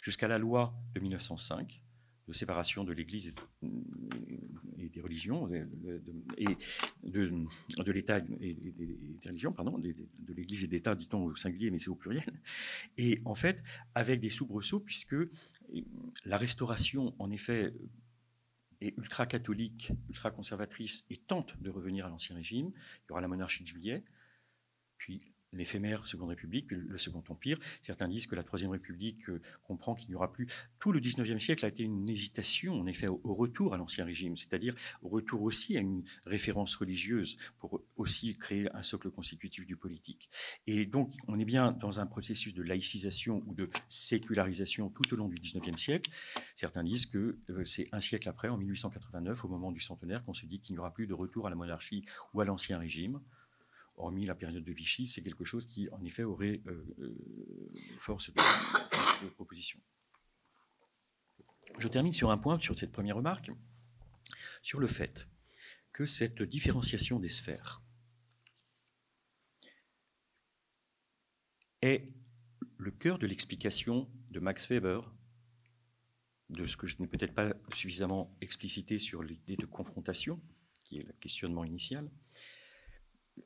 jusqu'à 0.00 0.28
la 0.28 0.38
loi 0.38 0.74
de 0.94 1.00
1905 1.00 1.82
de 2.28 2.32
séparation 2.32 2.84
de 2.84 2.92
l'Église 2.92 3.34
et 4.78 4.88
des 4.88 5.00
religions, 5.00 5.52
et 5.52 5.64
de, 7.02 7.92
l'État 7.92 8.18
et 8.40 8.54
des 8.54 9.28
religions, 9.28 9.52
pardon, 9.52 9.78
de 9.78 10.34
l'Église 10.34 10.64
et 10.64 10.68
d'État, 10.68 10.94
dit-on 10.94 11.24
au 11.24 11.36
singulier, 11.36 11.70
mais 11.70 11.78
c'est 11.78 11.88
au 11.88 11.94
pluriel. 11.94 12.40
Et 12.96 13.20
en 13.24 13.34
fait, 13.34 13.62
avec 13.94 14.20
des 14.20 14.28
soubresauts, 14.28 14.80
puisque 14.80 15.16
la 16.24 16.36
restauration, 16.36 17.14
en 17.18 17.30
effet, 17.30 17.74
est 18.80 18.96
ultra-catholique, 18.98 19.92
ultra-conservatrice 20.08 21.06
et 21.10 21.16
tente 21.16 21.60
de 21.60 21.70
revenir 21.70 22.06
à 22.06 22.08
l'Ancien 22.08 22.36
Régime. 22.36 22.72
Il 22.74 23.10
y 23.10 23.12
aura 23.12 23.20
la 23.20 23.28
monarchie 23.28 23.62
de 23.62 23.68
juillet, 23.68 24.04
puis 24.98 25.20
l'éphémère 25.52 26.06
Seconde 26.06 26.30
République, 26.30 26.70
le 26.70 26.98
Second 26.98 27.22
Empire. 27.28 27.58
Certains 27.80 28.08
disent 28.08 28.26
que 28.26 28.34
la 28.34 28.42
Troisième 28.42 28.70
République 28.70 29.28
euh, 29.28 29.40
comprend 29.64 29.94
qu'il 29.94 30.08
n'y 30.08 30.14
aura 30.14 30.32
plus. 30.32 30.46
Tout 30.78 30.92
le 30.92 31.00
XIXe 31.00 31.42
siècle 31.42 31.64
a 31.64 31.68
été 31.68 31.82
une 31.82 32.08
hésitation, 32.08 32.80
en 32.80 32.86
effet, 32.86 33.08
au, 33.08 33.20
retour 33.34 33.74
à 33.74 33.76
l'Ancien 33.76 34.04
Régime, 34.04 34.36
c'est-à-dire 34.36 34.74
au 35.02 35.08
retour 35.08 35.42
aussi 35.42 35.76
à 35.76 35.80
une 35.80 36.04
référence 36.26 36.74
religieuse 36.76 37.36
pour 37.58 37.82
aussi 37.96 38.36
créer 38.36 38.68
un 38.74 38.82
socle 38.82 39.10
constitutif 39.10 39.66
du 39.66 39.76
politique. 39.76 40.28
Et 40.66 40.86
donc, 40.86 41.12
on 41.28 41.38
est 41.38 41.44
bien 41.44 41.72
dans 41.72 42.00
un 42.00 42.06
processus 42.06 42.54
de 42.54 42.62
laïcisation 42.62 43.42
ou 43.46 43.54
de 43.54 43.68
sécularisation 43.88 44.90
tout 44.90 45.12
au 45.12 45.16
long 45.16 45.28
du 45.28 45.36
XIXe 45.36 45.80
siècle. 45.80 46.10
Certains 46.54 46.84
disent 46.84 47.06
que 47.06 47.38
euh, 47.50 47.64
c'est 47.64 47.88
un 47.92 48.00
siècle 48.00 48.28
après, 48.28 48.48
en 48.48 48.56
1889, 48.56 49.44
au 49.44 49.48
moment 49.48 49.72
du 49.72 49.80
centenaire, 49.80 50.24
qu'on 50.24 50.34
se 50.34 50.46
dit 50.46 50.60
qu'il 50.60 50.74
n'y 50.74 50.78
aura 50.78 50.92
plus 50.92 51.06
de 51.06 51.14
retour 51.14 51.46
à 51.46 51.50
la 51.50 51.56
monarchie 51.56 52.04
ou 52.34 52.40
à 52.40 52.44
l'Ancien 52.44 52.78
Régime 52.78 53.20
hormis 54.02 54.26
la 54.26 54.34
période 54.34 54.64
de 54.64 54.72
Vichy, 54.72 55.06
c'est 55.06 55.22
quelque 55.22 55.44
chose 55.44 55.66
qui, 55.66 55.88
en 55.90 56.02
effet, 56.04 56.24
aurait 56.24 56.60
euh, 56.66 56.94
euh, 56.98 57.72
force, 57.98 58.30
de, 58.32 59.28
proposition. 59.34 59.80
Je 61.78 61.88
termine 61.88 62.12
sur 62.12 62.30
un 62.30 62.38
point, 62.38 62.58
sur 62.60 62.78
cette 62.78 62.92
première 62.92 63.16
remarque, 63.16 63.50
sur 64.62 64.80
le 64.80 64.86
fait 64.86 65.28
que 65.92 66.06
cette 66.06 66.42
différenciation 66.42 67.20
des 67.20 67.28
sphères 67.28 67.82
est 71.82 72.08
le 72.78 72.90
cœur 72.90 73.18
de 73.18 73.26
l'explication 73.26 74.10
de 74.30 74.40
Max 74.40 74.68
Weber 74.68 75.12
de 76.48 76.66
ce 76.66 76.76
que 76.76 76.86
je 76.86 76.96
n'ai 76.98 77.06
peut-être 77.06 77.34
pas 77.34 77.54
suffisamment 77.74 78.36
explicité 78.40 78.98
sur 78.98 79.22
l'idée 79.22 79.56
de 79.56 79.66
confrontation, 79.66 80.40
qui 80.84 80.98
est 80.98 81.02
le 81.02 81.12
questionnement 81.14 81.64
initial, 81.64 82.10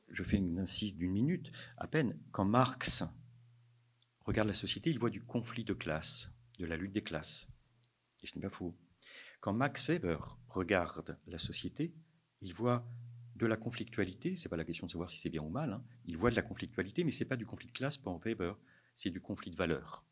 je 0.09 0.23
fais 0.23 0.37
une 0.37 0.59
incise 0.59 0.97
d'une 0.97 1.13
minute 1.13 1.53
à 1.77 1.87
peine, 1.87 2.19
quand 2.33 2.45
Marx 2.45 3.05
regarde 4.25 4.49
la 4.49 4.55
société, 4.55 4.91
il 4.91 4.99
voit 4.99 5.11
du 5.11 5.23
conflit 5.23 5.65
de 5.65 5.75
classe, 5.75 6.33
de 6.59 6.67
la 6.67 6.77
lutte 6.77 6.93
des 6.93 7.03
classes. 7.03 7.49
Et 8.23 8.27
ce 8.27 8.37
n'est 8.37 8.43
pas 8.43 8.51
faux. 8.51 8.77
Quand 9.41 9.53
Max 9.53 9.87
Weber 9.89 10.39
regarde 10.49 11.19
la 11.27 11.39
société, 11.39 11.95
il 12.41 12.55
voit 12.55 12.89
de 13.37 13.47
la 13.47 13.57
conflictualité, 13.57 14.35
ce 14.35 14.45
n'est 14.45 14.51
pas 14.51 14.57
la 14.57 14.65
question 14.65 14.87
de 14.87 14.91
savoir 14.91 15.11
si 15.11 15.19
c'est 15.19 15.31
bien 15.31 15.43
ou 15.43 15.51
mal, 15.51 15.73
hein. 15.75 15.85
il 16.07 16.17
voit 16.17 16.31
de 16.31 16.37
la 16.37 16.43
conflictualité, 16.43 17.05
mais 17.05 17.11
ce 17.11 17.23
n'est 17.23 17.29
pas 17.29 17.37
du 17.37 17.47
conflit 17.47 17.69
de 17.69 17.73
classe 17.73 17.99
pour 17.99 18.19
Weber, 18.19 18.59
c'est 18.95 19.11
du 19.11 19.21
conflit 19.21 19.51
de 19.51 19.57
valeurs. 19.57 20.05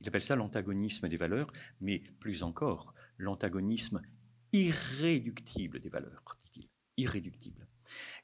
Il 0.00 0.08
appelle 0.08 0.22
ça 0.22 0.36
l'antagonisme 0.36 1.08
des 1.08 1.16
valeurs, 1.16 1.52
mais 1.80 2.00
plus 2.18 2.42
encore, 2.42 2.94
l'antagonisme 3.18 4.02
irréductible 4.52 5.80
des 5.80 5.88
valeurs, 5.88 6.36
dit-il. 6.44 6.68
Irréductible 6.96 7.65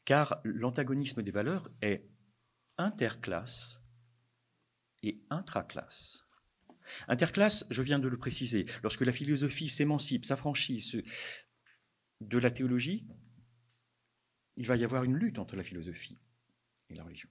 car 0.05 0.41
l'antagonisme 0.45 1.23
des 1.23 1.31
valeurs 1.31 1.71
est 1.81 2.09
interclasse 2.79 3.83
et 5.03 5.25
intraclasse. 5.31 6.27
Interclasse, 7.09 7.67
je 7.71 7.83
viens 7.83 7.99
de 7.99 8.09
le 8.09 8.19
préciser, 8.19 8.67
lorsque 8.83 9.03
la 9.03 9.13
philosophie 9.13 9.69
s'émancipe, 9.69 10.25
s'affranchit 10.25 11.03
de 12.21 12.39
la 12.39 12.51
théologie, 12.51 13.07
il 14.57 14.67
va 14.67 14.77
y 14.77 14.85
avoir 14.85 15.05
une 15.05 15.17
lutte 15.17 15.39
entre 15.39 15.57
la 15.57 15.63
philosophie 15.63 16.21
et 16.89 16.95
la 16.95 17.05
religion. 17.05 17.31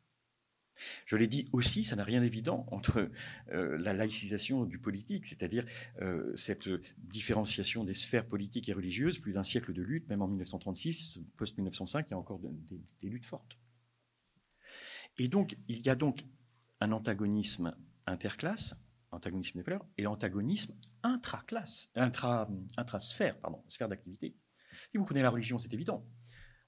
Je 1.06 1.16
l'ai 1.16 1.28
dit 1.28 1.50
aussi, 1.52 1.84
ça 1.84 1.96
n'a 1.96 2.04
rien 2.04 2.22
d'évident 2.22 2.66
entre 2.72 3.10
euh, 3.52 3.78
la 3.78 3.94
laïcisation 3.94 4.66
du 4.66 4.80
politique, 4.80 5.26
c'est-à-dire 5.26 5.66
euh, 6.02 6.36
cette 6.36 6.70
différenciation 6.98 7.84
des 7.84 7.94
sphères 7.94 8.26
politiques 8.26 8.70
et 8.70 8.74
religieuses, 8.74 9.20
plus 9.20 9.34
d'un 9.34 9.44
siècle 9.44 9.74
de 9.74 9.82
lutte, 9.82 10.08
même 10.10 10.22
en 10.22 10.28
1936, 10.28 11.20
post-1905, 11.38 12.06
il 12.08 12.12
y 12.12 12.14
a 12.14 12.18
encore 12.18 12.40
des, 12.40 13.10
luttes 13.10 13.26
fortes. 13.26 13.58
Et 15.18 15.28
donc, 15.28 15.58
il 15.68 15.86
y 15.86 15.90
a 15.90 15.96
donc 15.96 16.26
un 16.80 16.92
antagonisme 16.92 17.76
interclasse, 18.06 18.76
antagonisme 19.12 19.58
des 19.58 19.64
valeurs, 19.64 19.86
et 19.98 20.04
l'antagonisme 20.04 20.74
intraclasse, 21.04 21.92
intra, 21.96 22.50
intrasphère, 22.78 23.38
pardon, 23.40 23.64
sphère 23.68 23.90
d'activité. 23.90 24.36
Si 24.92 24.98
vous 24.98 25.06
prenez 25.06 25.22
la 25.22 25.30
religion, 25.30 25.60
c'est 25.60 25.74
évident 25.74 26.06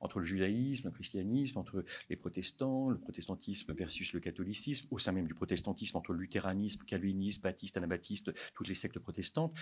entre 0.04 0.20
le 0.20 0.26
judaïsme, 0.26 0.88
le 0.88 0.92
christianisme, 0.92 1.58
entre 1.58 1.84
les 2.10 2.16
protestants, 2.16 2.90
le 2.90 3.00
protestantisme 3.00 3.74
versus 3.74 4.14
le 4.14 4.20
catholicisme, 4.20 4.88
au 4.92 5.00
sein 5.00 5.14
même 5.14 5.28
du 5.28 5.34
protestantisme, 5.34 5.98
entre 5.98 6.14
le 6.14 6.20
luthéranisme, 6.20 6.84
calvinisme, 6.84 7.42
baptiste, 7.42 7.78
anabaptiste, 7.78 8.32
toutes 8.54 8.68
les 8.68 8.76
sectes 8.76 9.00
protestantes. 9.00 9.54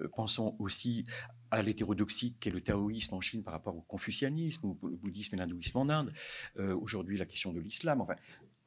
Euh, 0.00 0.08
pensons 0.08 0.56
aussi 0.58 1.04
à 1.50 1.62
l'hétérodoxie 1.62 2.34
qu'est 2.40 2.50
le 2.50 2.60
taoïsme 2.60 3.14
en 3.14 3.20
Chine 3.20 3.42
par 3.42 3.52
rapport 3.52 3.76
au 3.76 3.82
confucianisme, 3.82 4.66
ou 4.66 4.88
le 4.88 4.96
bouddhisme 4.96 5.34
et 5.34 5.38
l'hindouisme 5.38 5.78
en 5.78 5.88
Inde. 5.88 6.12
Euh, 6.58 6.74
aujourd'hui, 6.74 7.18
la 7.18 7.26
question 7.26 7.52
de 7.52 7.60
l'islam. 7.60 8.00
Enfin, 8.00 8.16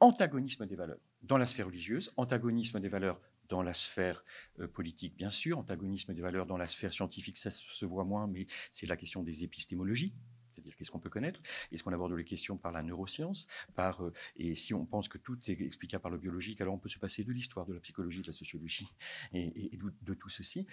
antagonisme 0.00 0.66
des 0.66 0.76
valeurs 0.76 0.98
dans 1.22 1.38
la 1.38 1.46
sphère 1.46 1.66
religieuse, 1.66 2.12
antagonisme 2.16 2.80
des 2.80 2.88
valeurs 2.88 3.20
dans 3.48 3.62
la 3.62 3.72
sphère 3.72 4.24
euh, 4.60 4.68
politique, 4.68 5.16
bien 5.16 5.30
sûr, 5.30 5.58
antagonisme 5.58 6.14
des 6.14 6.22
valeurs 6.22 6.46
dans 6.46 6.56
la 6.56 6.68
sphère 6.68 6.92
scientifique, 6.92 7.38
ça 7.38 7.50
se 7.50 7.84
voit 7.84 8.04
moins, 8.04 8.26
mais 8.26 8.46
c'est 8.70 8.86
la 8.86 8.96
question 8.96 9.22
des 9.22 9.44
épistémologies 9.44 10.14
c'est-à-dire 10.54 10.76
qu'est-ce 10.76 10.90
qu'on 10.90 11.00
peut 11.00 11.10
connaître? 11.10 11.40
Est-ce 11.72 11.82
qu'on 11.82 11.92
aborde 11.92 12.12
les 12.12 12.24
questions 12.24 12.56
par 12.56 12.72
la 12.72 12.82
neuroscience 12.82 13.46
par, 13.74 14.02
euh, 14.02 14.12
Et 14.36 14.54
si 14.54 14.72
on 14.72 14.86
pense 14.86 15.08
que 15.08 15.18
tout 15.18 15.38
est 15.50 15.60
explicable 15.60 16.02
par 16.02 16.10
le 16.10 16.18
biologique, 16.18 16.60
alors 16.60 16.74
on 16.74 16.78
peut 16.78 16.88
se 16.88 16.98
passer 16.98 17.24
de 17.24 17.32
l'histoire, 17.32 17.66
de 17.66 17.74
la 17.74 17.80
psychologie, 17.80 18.22
de 18.22 18.26
la 18.28 18.32
sociologie 18.32 18.88
et, 19.32 19.76
de, 20.02 20.14
tout 20.14 20.28
ceci. 20.28 20.66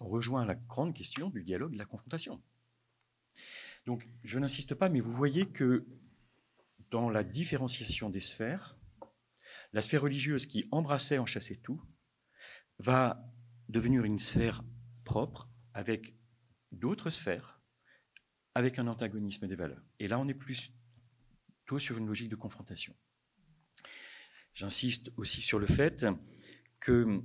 On 0.00 0.08
rejoint 0.08 0.44
la 0.44 0.54
grande 0.54 0.94
question 0.94 1.30
du 1.30 1.42
dialogue, 1.42 1.72
de 1.72 1.78
la 1.78 1.84
confrontation. 1.86 2.42
Donc, 3.86 4.08
je 4.22 4.38
n'insiste 4.38 4.74
pas, 4.74 4.88
mais 4.88 5.00
vous 5.00 5.12
voyez 5.12 5.46
que 5.46 5.86
dans 6.90 7.10
la 7.10 7.24
différenciation 7.24 8.10
des 8.10 8.20
sphères, 8.20 8.76
la 9.72 9.82
sphère 9.82 10.02
religieuse 10.02 10.46
qui 10.46 10.68
embrassait, 10.70 11.18
enchâssait 11.18 11.56
tout, 11.56 11.82
va 12.78 13.24
devenir 13.68 14.04
une 14.04 14.18
sphère 14.18 14.62
propre 15.04 15.48
avec 15.72 16.14
d'autres 16.72 17.10
sphères 17.10 17.53
avec 18.54 18.78
un 18.78 18.86
antagonisme 18.86 19.46
des 19.46 19.56
valeurs. 19.56 19.82
Et 19.98 20.08
là, 20.08 20.18
on 20.18 20.28
est 20.28 20.34
plutôt 20.34 21.78
sur 21.78 21.98
une 21.98 22.06
logique 22.06 22.28
de 22.28 22.36
confrontation. 22.36 22.94
J'insiste 24.54 25.10
aussi 25.16 25.40
sur 25.40 25.58
le 25.58 25.66
fait 25.66 26.06
que 26.80 27.20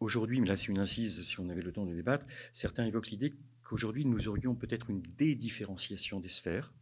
aujourd'hui, 0.00 0.40
mais 0.40 0.48
là 0.48 0.56
c'est 0.56 0.68
une 0.68 0.78
incise 0.78 1.22
si 1.22 1.40
on 1.40 1.48
avait 1.48 1.60
le 1.60 1.72
temps 1.72 1.84
de 1.84 1.94
débattre, 1.94 2.26
certains 2.52 2.86
évoquent 2.86 3.10
l'idée 3.10 3.34
qu'aujourd'hui 3.62 4.04
nous 4.04 4.28
aurions 4.28 4.54
peut-être 4.54 4.90
une 4.90 5.02
dédifférenciation 5.02 6.20
des 6.20 6.28
sphères. 6.28 6.72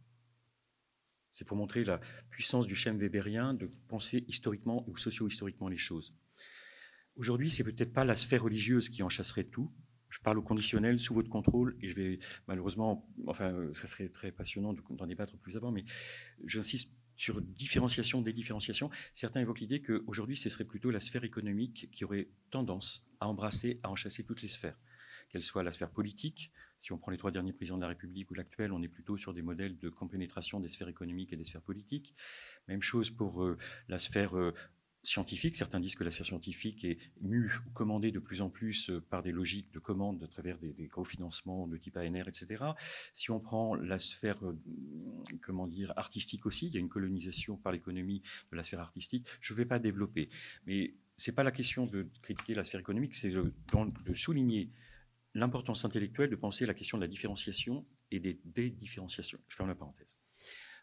C'est 1.31 1.45
pour 1.45 1.57
montrer 1.57 1.83
la 1.83 1.99
puissance 2.29 2.67
du 2.67 2.75
schème 2.75 2.97
weberien 2.97 3.53
de 3.53 3.65
penser 3.87 4.23
historiquement 4.27 4.87
ou 4.87 4.97
socio-historiquement 4.97 5.67
les 5.67 5.77
choses. 5.77 6.15
Aujourd'hui, 7.15 7.49
c'est 7.49 7.63
peut-être 7.63 7.93
pas 7.93 8.05
la 8.05 8.15
sphère 8.15 8.43
religieuse 8.43 8.89
qui 8.89 9.03
en 9.03 9.09
chasserait 9.09 9.43
tout, 9.43 9.71
je 10.13 10.19
parle 10.19 10.37
au 10.37 10.43
conditionnel, 10.43 10.99
sous 10.99 11.15
votre 11.15 11.29
contrôle, 11.29 11.75
et 11.81 11.89
je 11.89 11.95
vais 11.95 12.19
malheureusement, 12.47 13.09
enfin, 13.25 13.51
ça 13.73 13.87
serait 13.87 14.09
très 14.09 14.31
passionnant 14.31 14.75
d'en 14.91 15.07
débattre 15.07 15.35
plus 15.37 15.57
avant, 15.57 15.71
mais 15.71 15.85
j'insiste 16.45 16.93
sur 17.15 17.41
différenciation, 17.41 18.21
dédifférenciation. 18.21 18.91
Certains 19.13 19.41
évoquent 19.41 19.61
l'idée 19.61 19.81
qu'aujourd'hui, 19.81 20.37
ce 20.37 20.49
serait 20.49 20.65
plutôt 20.65 20.91
la 20.91 20.99
sphère 20.99 21.23
économique 21.23 21.89
qui 21.91 22.05
aurait 22.05 22.27
tendance 22.51 23.09
à 23.21 23.27
embrasser, 23.27 23.79
à 23.81 23.89
enchasser 23.89 24.23
toutes 24.23 24.43
les 24.43 24.47
sphères, 24.49 24.77
qu'elle 25.29 25.41
soit 25.41 25.63
la 25.63 25.71
sphère 25.71 25.89
politique. 25.89 26.51
Si 26.79 26.91
on 26.91 26.99
prend 26.99 27.09
les 27.09 27.17
trois 27.17 27.31
derniers 27.31 27.53
présidents 27.53 27.77
de 27.77 27.83
la 27.83 27.87
République 27.87 28.29
ou 28.29 28.35
l'actuel, 28.35 28.71
on 28.71 28.83
est 28.83 28.87
plutôt 28.87 29.17
sur 29.17 29.33
des 29.33 29.41
modèles 29.41 29.79
de 29.79 29.89
compénétration 29.89 30.59
des 30.59 30.69
sphères 30.69 30.89
économiques 30.89 31.33
et 31.33 31.37
des 31.37 31.45
sphères 31.45 31.61
politiques. 31.61 32.13
Même 32.67 32.83
chose 32.83 33.09
pour 33.09 33.43
euh, 33.43 33.57
la 33.87 33.97
sphère 33.97 34.37
euh, 34.37 34.53
scientifique. 35.03 35.55
Certains 35.57 35.79
disent 35.79 35.95
que 35.95 36.03
la 36.03 36.11
sphère 36.11 36.25
scientifique 36.25 36.85
est 36.85 36.97
mue 37.21 37.51
ou 37.67 37.69
commandée 37.71 38.11
de 38.11 38.19
plus 38.19 38.41
en 38.41 38.49
plus 38.49 38.89
euh, 38.89 39.01
par 39.01 39.21
des 39.21 39.31
logiques 39.31 39.71
de 39.73 39.79
commande 39.79 40.23
à 40.23 40.27
travers 40.27 40.57
des, 40.57 40.87
gros 40.87 41.03
financements 41.03 41.67
de 41.67 41.77
type 41.77 41.97
ANR, 41.97 42.27
etc. 42.27 42.63
Si 43.13 43.29
on 43.29 43.39
prend 43.39 43.75
la 43.75 43.99
sphère, 43.99 44.43
euh, 44.45 44.57
comment 45.41 45.67
dire, 45.67 45.93
artistique 45.97 46.45
aussi, 46.45 46.67
il 46.67 46.73
y 46.73 46.77
a 46.77 46.79
une 46.79 46.89
colonisation 46.89 47.57
par 47.57 47.71
l'économie 47.73 48.23
de 48.51 48.55
la 48.55 48.63
sphère 48.63 48.79
artistique. 48.79 49.27
Je 49.41 49.53
ne 49.53 49.57
vais 49.57 49.65
pas 49.65 49.79
développer, 49.79 50.29
mais 50.65 50.95
ce 51.17 51.29
n'est 51.29 51.35
pas 51.35 51.43
la 51.43 51.51
question 51.51 51.85
de 51.85 52.07
critiquer 52.21 52.53
la 52.53 52.63
sphère 52.63 52.79
économique, 52.79 53.13
c'est 53.13 53.29
de, 53.29 53.53
de 54.05 54.13
souligner 54.13 54.71
l'importance 55.35 55.83
intellectuelle 55.85 56.29
de 56.29 56.35
penser 56.35 56.65
la 56.65 56.73
question 56.73 56.97
de 56.97 57.03
la 57.03 57.07
différenciation 57.07 57.85
et 58.11 58.19
des 58.19 58.39
dédifférenciations. 58.45 59.39
Je 59.47 59.55
ferme 59.55 59.69
la 59.69 59.75
parenthèse. 59.75 60.17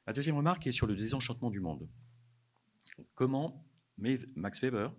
Ma 0.06 0.12
deuxième 0.12 0.36
remarque 0.36 0.66
est 0.66 0.72
sur 0.72 0.86
le 0.86 0.96
désenchantement 0.96 1.50
du 1.50 1.60
monde. 1.60 1.88
Comment 3.14 3.64
mais 4.00 4.18
Max 4.34 4.60
Weber, 4.60 4.92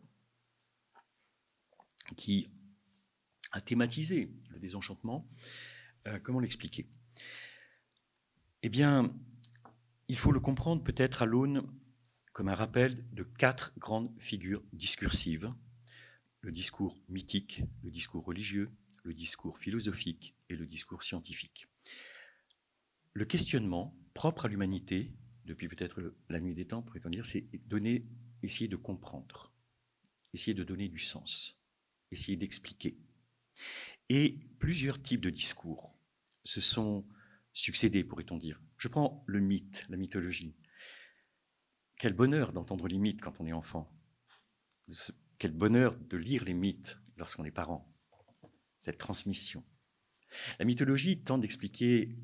qui 2.16 2.50
a 3.52 3.62
thématisé 3.62 4.32
le 4.50 4.60
désenchantement, 4.60 5.28
euh, 6.08 6.20
comment 6.20 6.40
l'expliquer? 6.40 6.88
Eh 8.64 8.70
bien, 8.70 9.14
il 10.08 10.18
faut 10.18 10.32
le 10.32 10.40
comprendre 10.40 10.84
peut-être 10.84 11.24
à 11.24 11.26
l'aune 11.26 11.68
comme 12.34 12.48
un 12.48 12.56
rappel 12.56 13.04
de 13.12 13.24
quatre 13.24 13.78
grandes 13.78 14.14
figures 14.20 14.64
discursives, 14.72 15.54
le 16.42 16.52
discours 16.52 16.98
mythique, 17.10 17.64
le 17.84 17.92
discours 17.92 18.24
religieux, 18.24 18.72
le 19.04 19.14
discours 19.14 19.58
philosophique 19.58 20.36
et 20.50 20.56
le 20.56 20.68
discours 20.68 21.04
scientifique. 21.04 21.68
Le 23.14 23.26
questionnement 23.26 23.98
propre 24.14 24.46
à 24.46 24.48
l'humanité, 24.48 25.12
depuis 25.46 25.68
peut-être 25.68 26.14
la 26.30 26.40
nuit 26.40 26.54
des 26.54 26.66
temps, 26.66 26.82
pourrait-on 26.82 27.10
dire, 27.10 27.26
c'est 27.26 27.50
donner 27.68 28.06
essayer 28.44 28.68
de 28.68 28.76
comprendre, 28.76 29.54
essayer 30.34 30.54
de 30.54 30.64
donner 30.64 30.88
du 30.88 31.00
sens, 31.00 31.62
essayer 32.12 32.38
d'expliquer. 32.38 32.98
Et 34.10 34.40
plusieurs 34.60 35.02
types 35.02 35.22
de 35.22 35.30
discours 35.30 35.96
se 36.44 36.62
sont 36.62 37.06
succédés, 37.54 38.04
pourrait-on 38.04 38.38
dire. 38.38 38.62
Je 38.78 38.88
prends 38.88 39.24
le 39.28 39.40
mythe, 39.40 39.86
la 39.90 39.98
mythologie. 39.98 40.56
Quel 41.98 42.14
bonheur 42.14 42.52
d'entendre 42.52 42.88
les 42.88 42.98
mythes 42.98 43.22
quand 43.22 43.40
on 43.40 43.46
est 43.46 43.54
enfant. 43.54 43.92
Quel 45.38 45.52
bonheur 45.52 45.96
de 45.98 46.18
lire 46.18 46.44
les 46.44 46.54
mythes 46.54 47.00
lorsqu'on 47.18 47.46
est 47.46 47.52
parent. 47.52 47.88
Cette 48.80 48.98
transmission. 48.98 49.64
La 50.60 50.66
mythologie 50.66 51.22
tente 51.22 51.42
d'expliquer 51.42 52.18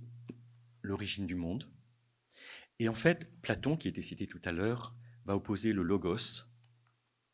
l'origine 0.82 1.28
du 1.28 1.36
monde. 1.36 1.70
Et 2.80 2.90
en 2.90 2.96
fait, 2.96 3.30
Platon, 3.42 3.78
qui 3.78 3.88
était 3.88 4.02
cité 4.02 4.28
tout 4.28 4.42
à 4.44 4.52
l'heure, 4.52 4.96
va 5.28 5.36
opposer 5.36 5.74
le 5.74 5.84
logos 5.84 6.48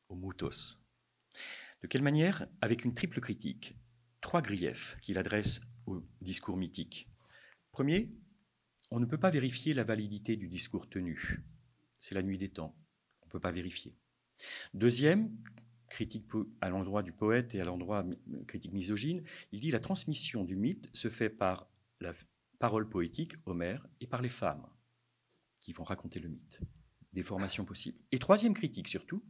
au 0.10 0.16
moutos. 0.16 0.80
De 1.84 1.88
quelle 1.88 2.02
manière 2.02 2.48
Avec 2.60 2.84
une 2.86 2.96
triple 2.96 3.22
critique, 3.22 3.76
trois 4.20 4.42
griefs 4.42 4.98
qu'il 5.02 5.20
adresse 5.20 5.62
au 5.86 6.04
discours 6.20 6.58
mythique. 6.58 7.08
Premier, 7.72 8.12
on 8.90 9.00
ne 9.00 9.06
peut 9.06 9.20
pas 9.20 9.30
vérifier 9.30 9.76
la 9.76 9.84
validité 9.84 10.36
du 10.38 10.48
discours 10.50 10.90
tenu. 10.90 11.44
C'est 12.00 12.16
la 12.16 12.24
nuit 12.24 12.40
des 12.40 12.50
temps. 12.50 12.76
On 13.22 13.28
ne 13.28 13.32
peut 13.32 13.40
pas 13.40 13.52
vérifier. 13.52 13.96
Deuxième, 14.74 15.30
critique 15.88 16.26
à 16.62 16.70
l'endroit 16.70 17.04
du 17.04 17.12
poète 17.12 17.54
et 17.54 17.62
à 17.62 17.66
l'endroit 17.66 18.04
critique 18.48 18.74
misogyne, 18.74 19.24
il 19.52 19.62
dit 19.62 19.70
la 19.70 19.80
transmission 19.80 20.44
du 20.44 20.56
mythe 20.56 20.90
se 20.94 21.10
fait 21.10 21.30
par 21.30 21.70
la 22.00 22.16
parole 22.58 22.90
poétique, 22.90 23.36
Homère, 23.46 23.86
et 24.02 24.08
par 24.08 24.24
les 24.24 24.30
femmes 24.30 24.66
qui 25.60 25.74
vont 25.74 25.84
raconter 25.84 26.20
le 26.20 26.30
mythe 26.30 26.60
des 27.14 27.24
formations 27.24 27.66
possibles. 27.66 27.98
Et 28.12 28.20
troisième 28.20 28.54
critique 28.54 28.88
surtout, 28.88 29.24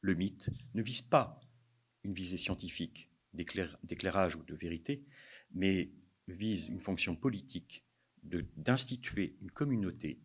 le 0.00 0.14
mythe 0.14 0.50
ne 0.74 0.82
vise 0.82 1.02
pas 1.02 1.40
une 2.02 2.14
visée 2.14 2.38
scientifique 2.38 3.10
d'éclairage 3.32 4.36
ou 4.36 4.42
de 4.42 4.54
vérité, 4.54 5.04
mais 5.52 5.90
vise 6.28 6.66
une 6.66 6.80
fonction 6.80 7.16
politique 7.16 7.84
d'instituer 8.22 9.36
une 9.42 9.50
communauté, 9.50 10.20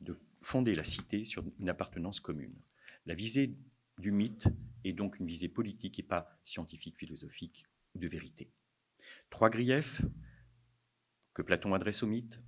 de 0.00 0.18
fonder 0.42 0.74
la 0.74 0.84
cité 0.84 1.24
sur 1.24 1.44
une 1.58 1.68
appartenance 1.68 2.20
commune. 2.20 2.54
La 3.04 3.14
visée 3.14 3.56
du 3.98 4.10
mythe 4.10 4.48
est 4.84 4.92
donc 4.92 5.18
une 5.18 5.26
visée 5.26 5.48
politique 5.48 5.98
et 5.98 6.02
pas 6.02 6.38
scientifique, 6.42 6.98
philosophique 6.98 7.66
ou 7.94 7.98
de 7.98 8.08
vérité. 8.08 8.50
Trois 9.30 9.50
griefs 9.50 10.02
que 11.34 11.42
Platon 11.42 11.74
adresse 11.74 12.02
au 12.02 12.06
mythe 12.06 12.40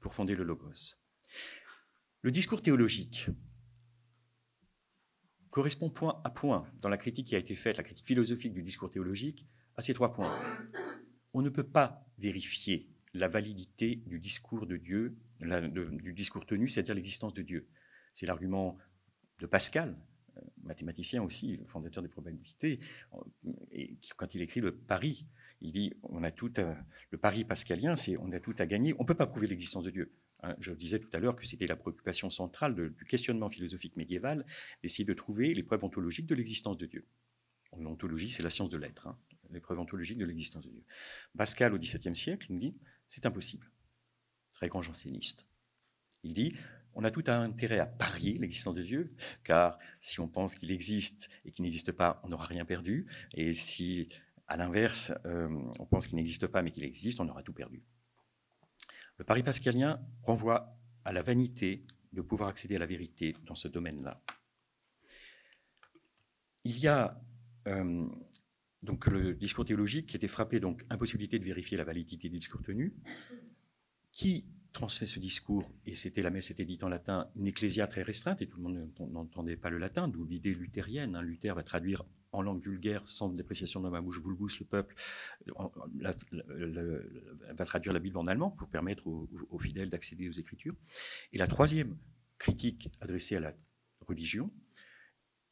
pour 0.00 0.14
fonder 0.14 0.34
le 0.34 0.44
logos. 0.44 0.96
Le 2.26 2.32
discours 2.32 2.60
théologique 2.60 3.28
correspond 5.50 5.90
point 5.90 6.20
à 6.24 6.30
point 6.30 6.68
dans 6.80 6.88
la 6.88 6.98
critique 6.98 7.28
qui 7.28 7.36
a 7.36 7.38
été 7.38 7.54
faite, 7.54 7.76
la 7.76 7.84
critique 7.84 8.04
philosophique 8.04 8.52
du 8.52 8.64
discours 8.64 8.90
théologique, 8.90 9.46
à 9.76 9.80
ces 9.80 9.94
trois 9.94 10.12
points. 10.12 10.36
On 11.34 11.40
ne 11.40 11.50
peut 11.50 11.62
pas 11.62 12.04
vérifier 12.18 12.88
la 13.14 13.28
validité 13.28 14.02
du 14.06 14.18
discours 14.18 14.66
de 14.66 14.76
Dieu, 14.76 15.16
du 15.38 16.12
discours 16.14 16.44
tenu, 16.46 16.68
c'est-à-dire 16.68 16.96
l'existence 16.96 17.32
de 17.32 17.42
Dieu. 17.42 17.68
C'est 18.12 18.26
l'argument 18.26 18.76
de 19.38 19.46
Pascal, 19.46 19.96
euh, 20.36 20.40
mathématicien 20.64 21.22
aussi, 21.22 21.60
fondateur 21.68 22.02
des 22.02 22.08
probabilités, 22.08 22.80
et 23.70 24.00
quand 24.16 24.34
il 24.34 24.42
écrit 24.42 24.60
le 24.60 24.74
pari, 24.74 25.28
il 25.60 25.70
dit 25.70 25.94
on 26.02 26.24
a 26.24 26.32
tout 26.32 26.50
le 27.10 27.18
pari 27.18 27.44
pascalien, 27.44 27.94
c'est 27.94 28.16
on 28.16 28.32
a 28.32 28.40
tout 28.40 28.54
à 28.58 28.66
gagner. 28.66 28.94
On 28.98 29.04
ne 29.04 29.06
peut 29.06 29.14
pas 29.14 29.28
prouver 29.28 29.46
l'existence 29.46 29.84
de 29.84 29.90
Dieu. 29.90 30.12
Hein, 30.46 30.54
je 30.60 30.72
disais 30.72 31.00
tout 31.00 31.08
à 31.12 31.18
l'heure 31.18 31.34
que 31.34 31.44
c'était 31.44 31.66
la 31.66 31.76
préoccupation 31.76 32.30
centrale 32.30 32.74
du 32.74 33.04
questionnement 33.04 33.50
philosophique 33.50 33.96
médiéval 33.96 34.46
d'essayer 34.82 35.04
de 35.04 35.12
trouver 35.12 35.52
les 35.54 35.62
preuves 35.64 35.82
ontologiques 35.82 36.26
de 36.26 36.34
l'existence 36.36 36.78
de 36.78 36.86
Dieu. 36.86 37.04
L'ontologie, 37.76 38.30
c'est 38.30 38.44
la 38.44 38.50
science 38.50 38.70
de 38.70 38.78
l'être, 38.78 39.08
hein, 39.08 39.18
les 39.50 39.60
preuves 39.60 39.80
ontologiques 39.80 40.18
de 40.18 40.24
l'existence 40.24 40.64
de 40.64 40.70
Dieu. 40.70 40.84
Pascal, 41.36 41.74
au 41.74 41.78
XVIIe 41.78 42.14
siècle, 42.14 42.46
nous 42.50 42.58
dit 42.58 42.76
c'est 43.08 43.26
impossible. 43.26 43.70
Très 44.52 44.68
grand 44.68 44.82
janséniste. 44.82 45.46
Il 46.22 46.32
dit 46.32 46.54
on 46.94 47.04
a 47.04 47.10
tout 47.10 47.24
intérêt 47.26 47.80
à 47.80 47.86
parier 47.86 48.38
l'existence 48.38 48.74
de 48.74 48.82
Dieu, 48.82 49.14
car 49.44 49.78
si 50.00 50.20
on 50.20 50.28
pense 50.28 50.54
qu'il 50.54 50.70
existe 50.70 51.28
et 51.44 51.50
qu'il 51.50 51.64
n'existe 51.64 51.92
pas, 51.92 52.20
on 52.24 52.28
n'aura 52.28 52.46
rien 52.46 52.64
perdu. 52.64 53.06
Et 53.34 53.52
si, 53.52 54.08
à 54.46 54.56
l'inverse, 54.56 55.12
euh, 55.26 55.48
on 55.78 55.84
pense 55.84 56.06
qu'il 56.06 56.16
n'existe 56.16 56.46
pas 56.46 56.62
mais 56.62 56.70
qu'il 56.70 56.84
existe, 56.84 57.20
on 57.20 57.28
aura 57.28 57.42
tout 57.42 57.52
perdu. 57.52 57.82
Le 59.18 59.24
pari 59.24 59.42
pascalien 59.42 60.00
renvoie 60.22 60.76
à 61.04 61.12
la 61.12 61.22
vanité 61.22 61.84
de 62.12 62.20
pouvoir 62.20 62.48
accéder 62.48 62.76
à 62.76 62.78
la 62.78 62.86
vérité 62.86 63.34
dans 63.46 63.54
ce 63.54 63.68
domaine-là. 63.68 64.20
Il 66.64 66.78
y 66.78 66.88
a 66.88 67.20
euh, 67.68 68.06
donc 68.82 69.06
le 69.06 69.34
discours 69.34 69.64
théologique 69.64 70.06
qui 70.06 70.16
était 70.16 70.28
frappé 70.28 70.60
donc 70.60 70.84
impossibilité 70.90 71.38
de 71.38 71.44
vérifier 71.44 71.76
la 71.76 71.84
validité 71.84 72.28
du 72.28 72.38
discours 72.38 72.62
tenu. 72.62 72.94
Qui 74.12 74.46
transmet 74.72 75.06
ce 75.06 75.18
discours 75.18 75.70
Et 75.86 75.94
c'était 75.94 76.22
la 76.22 76.30
messe 76.30 76.50
était 76.50 76.64
dite 76.64 76.84
en 76.84 76.88
latin, 76.88 77.30
une 77.36 77.46
ecclésia 77.46 77.86
très 77.86 78.02
restreinte 78.02 78.42
et 78.42 78.46
tout 78.46 78.58
le 78.58 78.62
monde 78.62 78.90
n'entendait 79.10 79.56
pas 79.56 79.70
le 79.70 79.78
latin, 79.78 80.06
d'où 80.06 80.24
l'idée 80.24 80.54
luthérienne. 80.54 81.16
Hein. 81.16 81.22
Luther 81.22 81.54
va 81.54 81.62
traduire 81.62 82.04
en 82.36 82.42
langue 82.42 82.62
vulgaire, 82.62 83.06
sans 83.06 83.28
dépréciation 83.28 83.80
de 83.80 83.88
ma 83.88 84.00
bouche 84.00 84.20
vulgus, 84.20 84.60
le 84.60 84.66
peuple 84.66 84.94
va 85.96 87.64
traduire 87.64 87.92
la 87.92 87.98
Bible 87.98 88.18
en 88.18 88.26
allemand 88.26 88.50
pour 88.50 88.68
permettre 88.68 89.06
aux, 89.06 89.58
fidèles 89.58 89.90
d'accéder 89.90 90.28
aux 90.28 90.32
Écritures. 90.32 90.74
Et 91.32 91.38
la 91.38 91.46
troisième 91.46 91.96
critique 92.38 92.90
adressée 93.00 93.36
à 93.36 93.40
la 93.40 93.54
religion, 94.06 94.52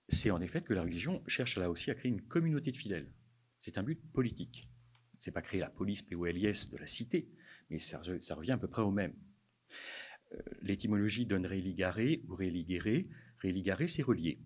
c'est 0.08 0.30
en 0.30 0.40
effet 0.40 0.62
que 0.62 0.74
la 0.74 0.82
religion 0.82 1.22
cherche 1.26 1.56
là 1.56 1.70
aussi 1.70 1.90
à 1.90 1.94
créer 1.94 2.10
une 2.10 2.22
communauté 2.22 2.70
de 2.70 2.76
fidèles. 2.76 3.10
C'est 3.58 3.78
un 3.78 3.82
but 3.82 4.00
politique. 4.12 4.68
C'est 5.18 5.30
pas 5.30 5.40
créer 5.40 5.60
la 5.60 5.70
police 5.70 6.02
POLIS 6.02 6.70
de 6.70 6.76
la 6.76 6.86
cité, 6.86 7.30
mais 7.70 7.78
ça, 7.78 7.98
revient 8.34 8.52
à 8.52 8.58
peu 8.58 8.68
près 8.68 8.82
au 8.82 8.90
même. 8.90 9.14
Euh, 10.32 10.38
l'étymologie 10.60 11.24
donne 11.24 11.46
religare 11.46 11.98
ou 12.28 12.36
religere. 12.36 13.04
Religare, 13.42 13.88
c'est 13.88 14.02
relier 14.02 14.38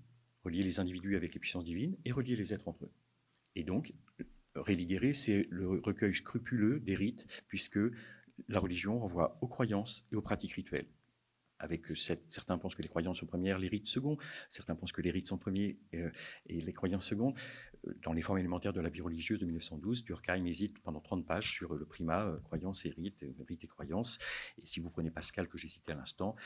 relier 0.49 0.63
les 0.63 0.81
individus 0.81 1.15
avec 1.17 1.35
les 1.35 1.41
puissances 1.41 1.67
divines 1.67 1.97
et 2.05 2.13
relier 2.13 2.37
les 2.37 2.53
êtres 2.55 2.69
entre 2.69 2.87
eux. 2.87 2.93
Et 3.55 3.65
donc, 3.65 3.93
religere, 4.55 5.15
c'est 5.15 5.47
le 5.51 5.69
recueil 5.69 6.15
scrupuleux 6.15 6.81
des 6.81 6.97
rites, 6.97 7.27
puisque 7.49 7.79
la 8.49 8.59
religion 8.59 8.99
renvoie 8.99 9.37
aux 9.43 9.49
croyances 9.49 10.09
et 10.11 10.17
aux 10.17 10.23
pratiques 10.23 10.55
rituelles. 10.55 10.89
avec 11.59 11.87
certains 11.97 12.59
pensent 12.59 12.75
que 12.75 12.83
les 12.83 12.89
croyances 12.89 13.19
sont 13.19 13.27
premières, 13.27 13.59
les 13.59 13.69
rites 13.69 13.89
second, 13.89 14.17
certains 14.49 14.75
pensent 14.77 14.93
que 14.93 15.03
les 15.03 15.11
rites 15.11 15.27
sont 15.27 15.39
premiers 15.39 15.79
et 15.93 16.61
les 16.61 16.73
croyances 16.73 17.07
secondes. 17.07 17.35
Dans 18.03 18.13
les 18.13 18.23
formes 18.23 18.39
élémentaires 18.39 18.73
de 18.73 18.81
la 18.81 18.89
vie 18.89 19.01
religieuse 19.01 19.39
de 19.39 19.47
1912, 19.47 20.05
Durkheim 20.05 20.47
hésite 20.47 20.79
pendant 20.81 21.01
30 21.01 21.27
pages 21.27 21.51
sur 21.51 21.75
le 21.75 21.85
primat, 21.85 22.39
croyances 22.45 22.85
et 22.87 22.91
rites, 22.91 23.25
rites 23.47 23.65
et 23.65 23.69
croyances. 23.69 24.19
Et 24.61 24.67
si 24.67 24.81
vous 24.81 24.91
prenez 24.91 25.11
Pascal, 25.11 25.49
que 25.49 25.59
j'ai 25.59 25.69
cité 25.69 25.93
à 25.93 25.97
l'instant, 25.97 26.37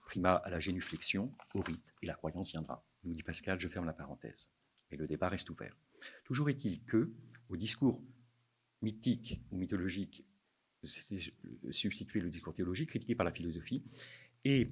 primat 0.00 0.34
à 0.34 0.50
la 0.50 0.58
génuflexion, 0.58 1.32
au 1.54 1.60
rite, 1.60 1.84
et 2.02 2.06
la 2.06 2.14
croyance 2.14 2.50
viendra. 2.50 2.84
Nous 3.04 3.12
dit 3.12 3.22
Pascal, 3.22 3.60
je 3.60 3.68
ferme 3.68 3.86
la 3.86 3.92
parenthèse. 3.92 4.50
Et 4.90 4.96
le 4.96 5.06
débat 5.06 5.28
reste 5.28 5.50
ouvert. 5.50 5.76
Toujours 6.24 6.48
est-il 6.50 6.82
que, 6.84 7.12
au 7.48 7.56
discours 7.56 8.02
mythique 8.82 9.40
ou 9.50 9.56
mythologique, 9.56 10.24
substituer 11.70 12.20
le 12.20 12.30
discours 12.30 12.52
théologique 12.52 12.90
critiqué 12.90 13.14
par 13.14 13.24
la 13.24 13.32
philosophie, 13.32 13.82
et 14.44 14.68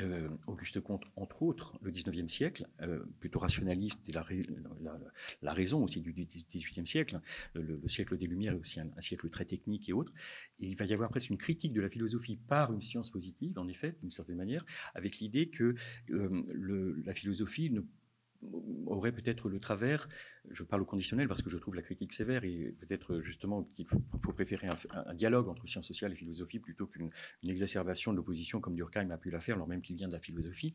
euh, 0.00 0.28
Auguste 0.46 0.80
Comte, 0.80 1.04
entre 1.16 1.42
autres, 1.42 1.74
le 1.82 1.90
XIXe 1.90 2.32
siècle, 2.32 2.66
euh, 2.82 3.04
plutôt 3.20 3.38
rationaliste, 3.38 4.00
et 4.08 4.12
la, 4.12 5.52
raison 5.52 5.84
aussi 5.84 6.00
du 6.00 6.12
XVIIIe 6.12 6.86
siècle, 6.86 7.20
le, 7.54 7.80
siècle 7.88 8.16
des 8.16 8.26
Lumières 8.26 8.54
est 8.54 8.60
aussi 8.60 8.80
un, 8.80 8.90
siècle 9.00 9.28
très 9.28 9.44
technique 9.44 9.88
et 9.88 9.92
autre, 9.92 10.12
il 10.58 10.76
va 10.76 10.84
y 10.84 10.92
avoir 10.92 11.10
presque 11.10 11.30
une 11.30 11.38
critique 11.38 11.72
de 11.72 11.80
la 11.80 11.88
philosophie 11.88 12.36
par 12.36 12.72
une 12.72 12.82
science 12.82 13.10
positive, 13.10 13.58
en 13.58 13.68
effet, 13.68 13.96
d'une 14.00 14.10
certaine 14.10 14.36
manière, 14.36 14.64
avec 14.94 15.18
l'idée 15.18 15.48
que 15.48 15.74
euh, 16.10 17.02
la 17.04 17.14
philosophie 17.14 17.70
ne 17.70 17.80
aurait 18.86 19.12
peut-être 19.12 19.48
le 19.48 19.58
travers, 19.58 20.08
je 20.50 20.62
parle 20.62 20.82
au 20.82 20.84
conditionnel 20.84 21.28
parce 21.28 21.42
que 21.42 21.50
je 21.50 21.58
trouve 21.58 21.74
la 21.74 21.82
critique 21.82 22.12
sévère 22.12 22.44
et 22.44 22.74
peut-être 22.80 23.20
justement 23.20 23.64
qu'il 23.74 23.86
faut, 23.86 24.00
préférer 24.32 24.68
un, 24.90 25.14
dialogue 25.14 25.48
entre 25.48 25.66
sciences 25.68 25.86
sociales 25.86 26.12
et 26.12 26.16
philosophie 26.16 26.58
plutôt 26.58 26.86
qu'une 26.86 27.10
exacerbation 27.46 28.12
de 28.12 28.16
l'opposition 28.16 28.60
comme 28.60 28.74
Durkheim 28.74 29.10
a 29.10 29.18
pu 29.18 29.30
la 29.30 29.40
faire, 29.40 29.56
alors 29.56 29.68
même 29.68 29.82
qu'il 29.82 29.96
vient 29.96 30.08
de 30.08 30.12
la 30.12 30.20
philosophie. 30.20 30.74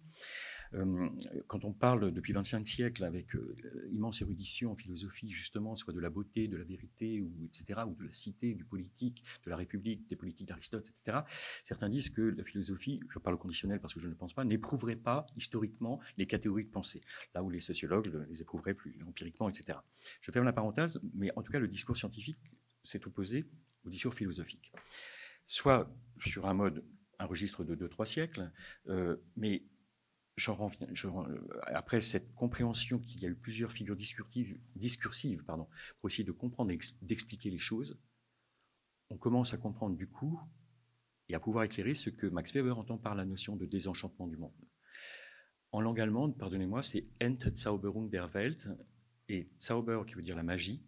Euh, 0.76 1.10
quand 1.48 1.66
on 1.66 1.74
parle 1.74 2.12
depuis 2.12 2.34
25 2.34 2.68
siècles 2.68 3.04
avec 3.04 3.36
euh, 3.36 3.56
immense 3.92 4.22
érudition 4.22 4.72
en 4.72 4.76
philosophie, 4.76 5.32
justement, 5.32 5.76
soit 5.76 5.94
de 5.94 6.00
la 6.00 6.10
beauté, 6.10 6.48
de 6.48 6.58
la 6.58 6.64
vérité, 6.64 7.22
ou, 7.22 7.32
etc., 7.46 7.82
ou 7.88 7.96
de 7.96 8.06
la 8.06 8.14
cité, 8.14 8.54
du 8.54 8.66
politique, 8.66 9.24
de 9.46 9.50
la 9.50 9.58
République, 9.58 10.08
des 10.08 10.16
politiques 10.16 10.48
d'Aristote, 10.48 10.90
etc., 10.90 11.20
certains 11.64 11.90
disent 11.90 12.10
que 12.10 12.22
la 12.22 12.44
philosophie, 12.44 13.00
je 13.10 13.20
parle 13.20 13.36
au 13.36 13.40
conditionnel 13.40 13.80
parce 13.80 13.94
que 13.94 14.00
je 14.00 14.10
ne 14.10 14.14
pense 14.14 14.34
pas, 14.34 14.44
n'éprouverait 14.44 14.96
pas 14.96 15.26
historiquement 15.36 16.00
les 16.18 16.28
catégories 16.28 16.66
de 16.66 16.70
pensée, 16.70 17.02
là 17.34 17.44
où 17.44 17.50
les 17.50 17.60
sociologues 17.60 18.26
les 18.30 18.42
éprouveraient 18.42 18.74
plus 18.74 19.00
empiriquement, 19.08 19.50
etc. 19.50 19.80
Je 20.22 20.32
ferme 20.32 20.46
la 20.46 20.54
parenthèse, 20.54 21.00
mais 21.14 21.32
en 21.36 21.42
tout 21.42 21.52
cas, 21.52 21.60
le 21.60 21.68
discours 21.68 21.98
scientifique 21.98 22.40
s'est 22.84 23.06
opposé 23.08 23.46
au 23.86 23.90
discours 23.90 24.14
philosophique. 24.14 24.72
Soit 25.46 25.92
sur 26.22 26.46
un 26.46 26.54
mode, 26.54 26.84
un 27.18 27.26
registre 27.26 27.64
de 27.64 27.76
2-3 27.76 28.06
siècles, 28.06 28.52
euh, 28.88 29.18
mais 29.36 29.64
euh, 30.48 31.50
après 31.68 32.02
cette 32.02 32.34
compréhension 32.34 33.00
qu'il 33.00 33.22
y 33.22 33.26
a 33.26 33.30
eu 33.30 33.36
plusieurs 33.36 33.72
figures 33.72 33.96
discursives, 33.96 35.44
pour 36.00 36.10
essayer 36.10 36.24
de 36.24 36.32
comprendre 36.32 36.72
et 36.72 36.80
d'expliquer 37.02 37.50
les 37.50 37.60
choses, 37.60 38.00
on 39.10 39.18
commence 39.18 39.54
à 39.54 39.58
comprendre 39.58 39.96
du 39.96 40.08
coup 40.08 40.40
et 41.28 41.36
à 41.36 41.40
pouvoir 41.40 41.64
éclairer 41.64 41.94
ce 41.94 42.10
que 42.10 42.28
Max 42.28 42.54
Weber 42.54 42.78
entend 42.78 42.98
par 42.98 43.16
la 43.16 43.26
notion 43.26 43.56
de 43.56 43.66
désenchantement 43.66 44.28
du 44.28 44.38
monde. 44.38 44.54
En 45.72 45.82
langue 45.82 46.00
allemande, 46.00 46.38
pardonnez-moi, 46.38 46.82
c'est 46.82 47.06
Entzauberung 47.22 48.10
der 48.10 48.34
Welt, 48.34 48.70
et 49.30 49.48
Zauber 49.60 50.02
qui 50.08 50.16
veut 50.16 50.24
dire 50.24 50.36
la 50.36 50.44
magie. 50.44 50.84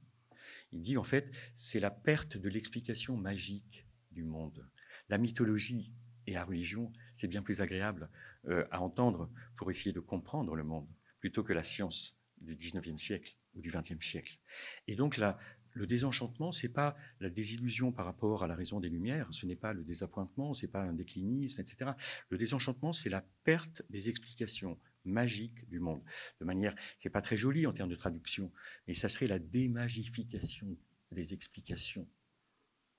Il 0.72 0.82
dit 0.82 0.98
en 0.98 1.04
fait, 1.04 1.32
c'est 1.56 1.80
la 1.80 1.92
perte 1.92 2.38
de 2.38 2.50
l'explication 2.50 3.16
magique 3.16 3.88
du 4.12 4.24
monde. 4.24 4.68
La 5.10 5.18
mythologie 5.18 5.94
et 6.28 6.34
la 6.34 6.44
religion, 6.44 6.92
c'est 7.14 7.28
bien 7.28 7.42
plus 7.42 7.62
agréable 7.62 8.10
euh, 8.48 8.66
à 8.72 8.82
entendre 8.82 9.30
pour 9.56 9.70
essayer 9.70 9.94
de 9.94 10.00
comprendre 10.00 10.56
le 10.56 10.64
monde, 10.64 10.88
plutôt 11.20 11.44
que 11.44 11.54
la 11.54 11.64
science 11.64 12.18
du 12.40 12.56
19e 12.56 12.98
siècle 12.98 13.36
ou 13.54 13.62
du 13.62 13.70
20e 13.70 14.02
siècle. 14.02 14.40
Et 14.88 14.96
donc 14.96 15.18
là, 15.18 15.38
le 15.74 15.88
désenchantement, 15.88 16.52
c'est 16.52 16.70
pas 16.70 16.98
la 17.20 17.30
désillusion 17.30 17.92
par 17.92 18.06
rapport 18.06 18.44
à 18.44 18.48
la 18.48 18.56
raison 18.56 18.80
des 18.80 18.90
Lumières, 18.90 19.28
ce 19.32 19.46
n'est 19.46 19.56
pas 19.56 19.74
le 19.74 19.84
désappointement, 19.84 20.54
c'est 20.54 20.68
pas 20.68 20.82
un 20.82 20.94
déclinisme, 20.94 21.62
etc. 21.62 21.92
Le 22.30 22.38
désenchantement, 22.38 22.94
c'est 22.94 23.10
la 23.10 23.24
perte 23.44 23.84
des 23.90 24.10
explications 24.10 24.78
magiques 25.06 25.68
du 25.70 25.80
monde. 25.80 26.04
De 26.40 26.46
manière, 26.46 26.76
c'est 26.98 27.10
pas 27.10 27.22
très 27.22 27.38
joli 27.38 27.66
en 27.68 27.74
termes 27.74 27.90
de 27.90 27.96
traduction, 27.96 28.52
mais 28.88 28.94
ça 28.94 29.10
serait 29.10 29.28
la 29.28 29.40
démagification 29.40 30.78
des 31.12 31.34
explications. 31.34 32.08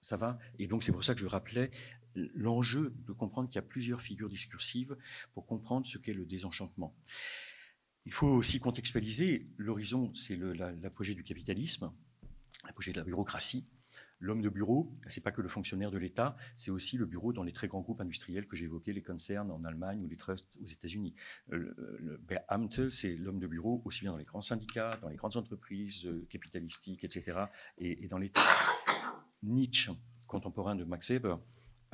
Ça 0.03 0.17
va 0.17 0.39
Et 0.59 0.67
donc 0.67 0.83
c'est 0.83 0.93
pour 0.93 1.05
ça 1.05 1.15
que 1.15 1.21
je 1.21 1.27
rappelais 1.27 1.71
l'enjeu 2.15 2.93
de 3.07 3.13
comprendre 3.13 3.49
qu'il 3.49 3.57
y 3.57 3.59
a 3.59 3.67
plusieurs 3.67 4.03
figures 4.03 4.29
discursives 4.29 4.97
pour 5.33 5.47
comprendre 5.47 5.87
ce 5.87 5.97
qu'est 5.97 6.13
le 6.13 6.27
désenchantement. 6.27 6.95
Il 8.05 8.13
faut 8.13 8.27
aussi 8.27 8.59
contextualiser, 8.59 9.49
l'horizon, 9.57 10.13
c'est 10.15 10.37
l'apogée 10.37 11.15
du 11.15 11.23
capitalisme, 11.23 11.93
l'apogée 12.67 12.93
de 12.93 12.99
la 12.99 13.05
bureaucratie. 13.05 13.65
L'homme 14.19 14.41
de 14.41 14.49
bureau, 14.49 14.93
ce 15.09 15.19
n'est 15.19 15.23
pas 15.23 15.33
que 15.33 15.41
le 15.41 15.49
fonctionnaire 15.49 15.91
de 15.91 15.99
l'État, 15.99 16.37
c'est 16.57 16.71
aussi 16.71 16.97
le 16.97 17.07
bureau 17.07 17.33
dans 17.33 17.43
les 17.43 17.53
très 17.53 17.67
grands 17.67 17.81
groupes 17.81 18.01
industriels 18.01 18.47
que 18.47 18.57
j'ai 18.57 18.65
évoqués, 18.65 18.93
les 18.93 19.03
concerns 19.03 19.51
en 19.51 19.65
Allemagne 19.65 20.01
ou 20.05 20.09
les 20.09 20.17
trusts 20.17 20.57
aux 20.63 20.67
États-Unis. 20.67 21.15
Le, 21.49 21.75
le 21.99 22.19
Beamte, 22.19 22.89
c'est 22.89 23.17
l'homme 23.17 23.41
de 23.41 23.47
bureau 23.49 23.83
aussi 23.85 24.01
bien 24.01 24.13
dans 24.13 24.19
les 24.19 24.25
grands 24.25 24.41
syndicats, 24.41 24.99
dans 25.03 25.09
les 25.09 25.17
grandes 25.17 25.37
entreprises 25.37 26.07
euh, 26.07 26.25
capitalistiques, 26.31 27.05
etc., 27.05 27.47
et, 27.79 28.05
et 28.05 28.09
dans 28.09 28.19
l'État. 28.19 28.43
Nietzsche, 29.43 29.93
contemporain 30.29 30.75
de 30.77 30.85
Max 30.85 31.09
Weber, 31.11 31.41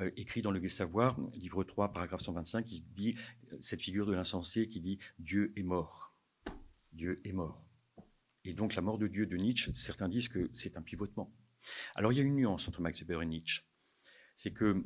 euh, 0.01 0.11
écrit 0.17 0.43
dans 0.43 0.51
le 0.51 0.61
Gai 0.61 0.69
livre 1.35 1.65
3, 1.65 1.93
paragraphe 1.93 2.21
125, 2.21 2.71
il 2.71 2.85
dit 2.93 3.17
cette 3.61 3.83
figure 3.83 4.07
de 4.07 4.13
l'insensé 4.13 4.69
qui 4.69 4.81
dit 4.81 4.99
Dieu 5.19 5.53
est 5.57 5.63
mort. 5.63 6.15
Dieu 6.93 7.21
est 7.25 7.33
mort. 7.33 7.65
Et 8.45 8.55
donc 8.55 8.75
la 8.75 8.83
mort 8.83 8.99
de 8.99 9.09
Dieu 9.09 9.27
de 9.27 9.37
Nietzsche, 9.37 9.73
certains 9.75 10.09
disent 10.09 10.29
que 10.29 10.51
c'est 10.53 10.77
un 10.77 10.83
pivotement. 10.83 11.35
Alors 11.97 12.13
il 12.13 12.17
y 12.17 12.21
a 12.21 12.25
une 12.25 12.37
nuance 12.37 12.69
entre 12.69 12.81
Max 12.81 13.01
Weber 13.01 13.23
et 13.23 13.27
Nietzsche. 13.27 13.63
C'est 14.37 14.53
que 14.53 14.85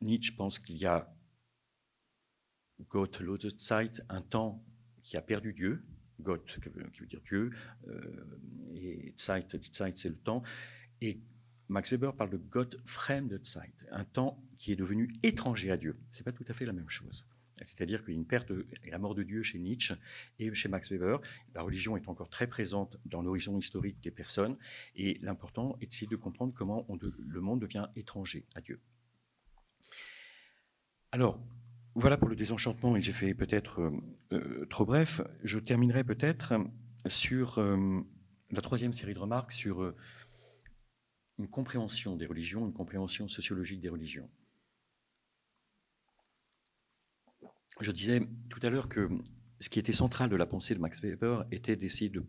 Nietzsche 0.00 0.32
pense 0.36 0.58
qu'il 0.58 0.76
y 0.76 0.86
a 0.86 1.12
Gott, 2.88 3.20
Zeit, 3.58 4.02
un 4.08 4.22
temps 4.22 4.64
qui 5.02 5.16
a 5.16 5.22
perdu 5.22 5.52
Dieu, 5.54 5.84
Gott 6.20 6.44
qui 6.62 6.68
veut, 6.68 7.06
dire 7.06 7.20
Dieu, 7.22 7.50
euh, 7.88 8.40
et 8.74 9.12
Zeit, 9.16 9.48
Zeit 9.72 9.96
c'est 9.96 10.08
le 10.08 10.18
temps, 10.18 10.42
et 11.00 11.20
Max 11.68 11.90
Weber 11.90 12.14
parle 12.14 12.30
de 12.30 12.36
Gott 12.36 12.76
fremde 12.84 13.40
Zeit, 13.44 13.74
un 13.90 14.04
temps 14.04 14.42
qui 14.58 14.72
est 14.72 14.76
devenu 14.76 15.08
étranger 15.22 15.70
à 15.70 15.76
Dieu. 15.76 15.98
Ce 16.12 16.20
n'est 16.20 16.24
pas 16.24 16.32
tout 16.32 16.44
à 16.48 16.52
fait 16.52 16.64
la 16.64 16.72
même 16.72 16.88
chose. 16.88 17.26
C'est-à-dire 17.62 18.04
qu'il 18.04 18.12
y 18.12 18.16
a 18.16 18.20
une 18.20 18.26
perte 18.26 18.52
et 18.84 18.90
la 18.90 18.98
mort 18.98 19.14
de 19.14 19.22
Dieu 19.22 19.42
chez 19.42 19.58
Nietzsche 19.58 19.94
et 20.38 20.52
chez 20.54 20.68
Max 20.68 20.90
Weber. 20.90 21.20
La 21.54 21.62
religion 21.62 21.96
est 21.96 22.08
encore 22.08 22.28
très 22.28 22.46
présente 22.46 22.98
dans 23.06 23.22
l'horizon 23.22 23.58
historique 23.58 24.00
des 24.02 24.10
personnes 24.10 24.56
et 24.94 25.18
l'important 25.22 25.76
est 25.80 26.08
de 26.08 26.16
comprendre 26.16 26.54
comment 26.54 26.86
le 26.90 27.40
monde 27.40 27.60
devient 27.60 27.86
étranger 27.96 28.44
à 28.54 28.60
Dieu. 28.60 28.80
Alors, 31.12 31.40
voilà 31.94 32.18
pour 32.18 32.28
le 32.28 32.36
désenchantement 32.36 32.94
et 32.96 33.00
j'ai 33.00 33.14
fait 33.14 33.32
peut-être 33.32 33.80
euh, 33.80 33.90
euh, 34.32 34.66
trop 34.68 34.84
bref. 34.84 35.22
Je 35.44 35.58
terminerai 35.58 36.04
peut-être 36.04 36.52
sur 37.06 37.58
euh, 37.58 38.00
la 38.50 38.60
troisième 38.60 38.92
série 38.92 39.14
de 39.14 39.18
remarques 39.18 39.52
sur 39.52 39.94
une 41.38 41.48
compréhension 41.48 42.16
des 42.16 42.26
religions, 42.26 42.66
une 42.66 42.72
compréhension 42.72 43.28
sociologique 43.28 43.80
des 43.80 43.88
religions. 43.88 44.28
Je 47.80 47.92
disais 47.92 48.26
tout 48.48 48.60
à 48.62 48.70
l'heure 48.70 48.88
que 48.88 49.08
ce 49.60 49.68
qui 49.68 49.78
était 49.78 49.92
central 49.92 50.30
de 50.30 50.36
la 50.36 50.46
pensée 50.46 50.74
de 50.74 50.80
Max 50.80 51.00
Weber 51.00 51.46
était 51.50 51.76
d'essayer 51.76 52.10
de 52.10 52.24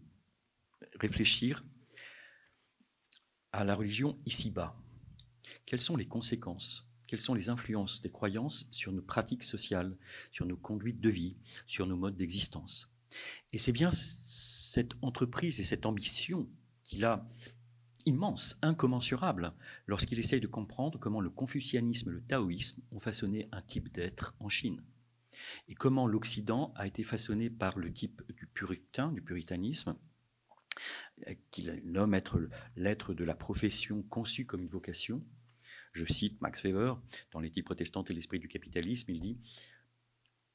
réfléchir 1.00 1.64
à 3.54 3.64
la 3.64 3.76
religion 3.76 4.20
ici-bas. 4.26 4.78
Quelles 5.66 5.82
sont 5.82 5.96
les 5.96 6.06
conséquences, 6.06 6.92
quelles 7.08 7.22
sont 7.22 7.34
les 7.34 7.50
influences 7.50 8.02
des 8.02 8.12
croyances 8.12 8.68
sur 8.72 8.92
nos 8.92 9.02
pratiques 9.02 9.44
sociales, 9.44 9.98
sur 10.32 10.46
nos 10.46 10.58
conduites 10.58 11.00
de 11.00 11.10
vie, 11.10 11.38
sur 11.66 11.88
nos 11.88 11.96
modes 11.96 12.18
d'existence? 12.18 12.94
Et 13.54 13.58
c'est 13.58 13.72
bien 13.72 13.90
cette 13.92 14.96
entreprise 15.02 15.60
et 15.62 15.64
cette 15.64 15.86
ambition 15.86 16.50
qu'il 16.84 17.06
a 17.06 17.26
immense, 18.08 18.58
incommensurable, 18.62 19.54
lorsqu'il 19.86 20.18
essaye 20.18 20.40
de 20.40 20.48
comprendre 20.48 20.98
comment 20.98 21.20
le 21.20 21.30
confucianisme 21.30 22.10
et 22.10 22.14
le 22.14 22.24
taoïsme 22.24 22.82
ont 22.92 23.00
façonné 23.00 23.50
un 23.52 23.62
type 23.62 23.92
d'être 23.92 24.34
en 24.40 24.48
Chine. 24.48 24.82
Et 25.68 25.76
comment 25.76 26.08
l'Occident 26.08 26.74
a 26.76 26.88
été 26.88 27.04
façonné 27.04 27.50
par 27.50 27.78
le 27.78 27.92
type 27.92 28.22
du 28.36 28.48
puritain, 28.48 29.12
du 29.12 29.22
puritanisme, 29.22 29.96
qu'il 31.52 31.82
nomme 31.84 32.14
être 32.14 32.40
l'être 32.76 33.14
de 33.14 33.24
la 33.26 33.36
profession 33.36 34.04
conçue 34.04 34.46
comme 34.46 34.62
une 34.62 34.70
vocation. 34.70 35.22
Je 35.92 36.06
cite 36.06 36.40
Max 36.42 36.64
Weber, 36.64 37.00
dans 37.32 37.40
l'éthique 37.40 37.66
protestante 37.66 38.10
et 38.10 38.14
l'esprit 38.14 38.40
du 38.40 38.48
capitalisme, 38.48 39.12
il 39.12 39.20
dit, 39.20 39.38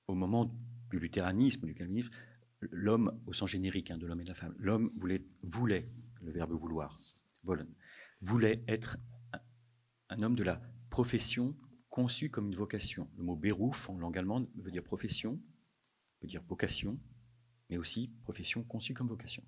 au 0.08 0.14
moment 0.14 0.54
du 0.90 0.98
luthéranisme, 0.98 1.66
du 1.66 1.74
calvinisme, 1.74 2.10
l'homme, 2.60 3.20
au 3.26 3.32
sens 3.32 3.50
générique 3.50 3.90
hein, 3.90 3.98
de 3.98 4.06
l'homme 4.06 4.20
et 4.20 4.24
de 4.24 4.28
la 4.28 4.34
femme, 4.34 4.54
l'homme 4.58 4.90
voulait, 4.96 5.88
le 6.22 6.32
verbe 6.32 6.52
vouloir, 6.52 6.98
voulait 8.20 8.62
être 8.68 8.98
un 10.08 10.22
homme 10.22 10.36
de 10.36 10.44
la 10.44 10.60
profession 10.90 11.56
conçue 11.90 12.30
comme 12.30 12.46
une 12.46 12.56
vocation. 12.56 13.10
Le 13.16 13.24
mot 13.24 13.36
Beruf 13.36 13.88
en 13.88 13.98
langue 13.98 14.18
allemande 14.18 14.48
veut 14.56 14.70
dire 14.70 14.82
profession, 14.82 15.40
veut 16.22 16.28
dire 16.28 16.42
vocation, 16.42 16.98
mais 17.70 17.76
aussi 17.76 18.08
profession 18.22 18.62
conçue 18.62 18.94
comme 18.94 19.08
vocation. 19.08 19.42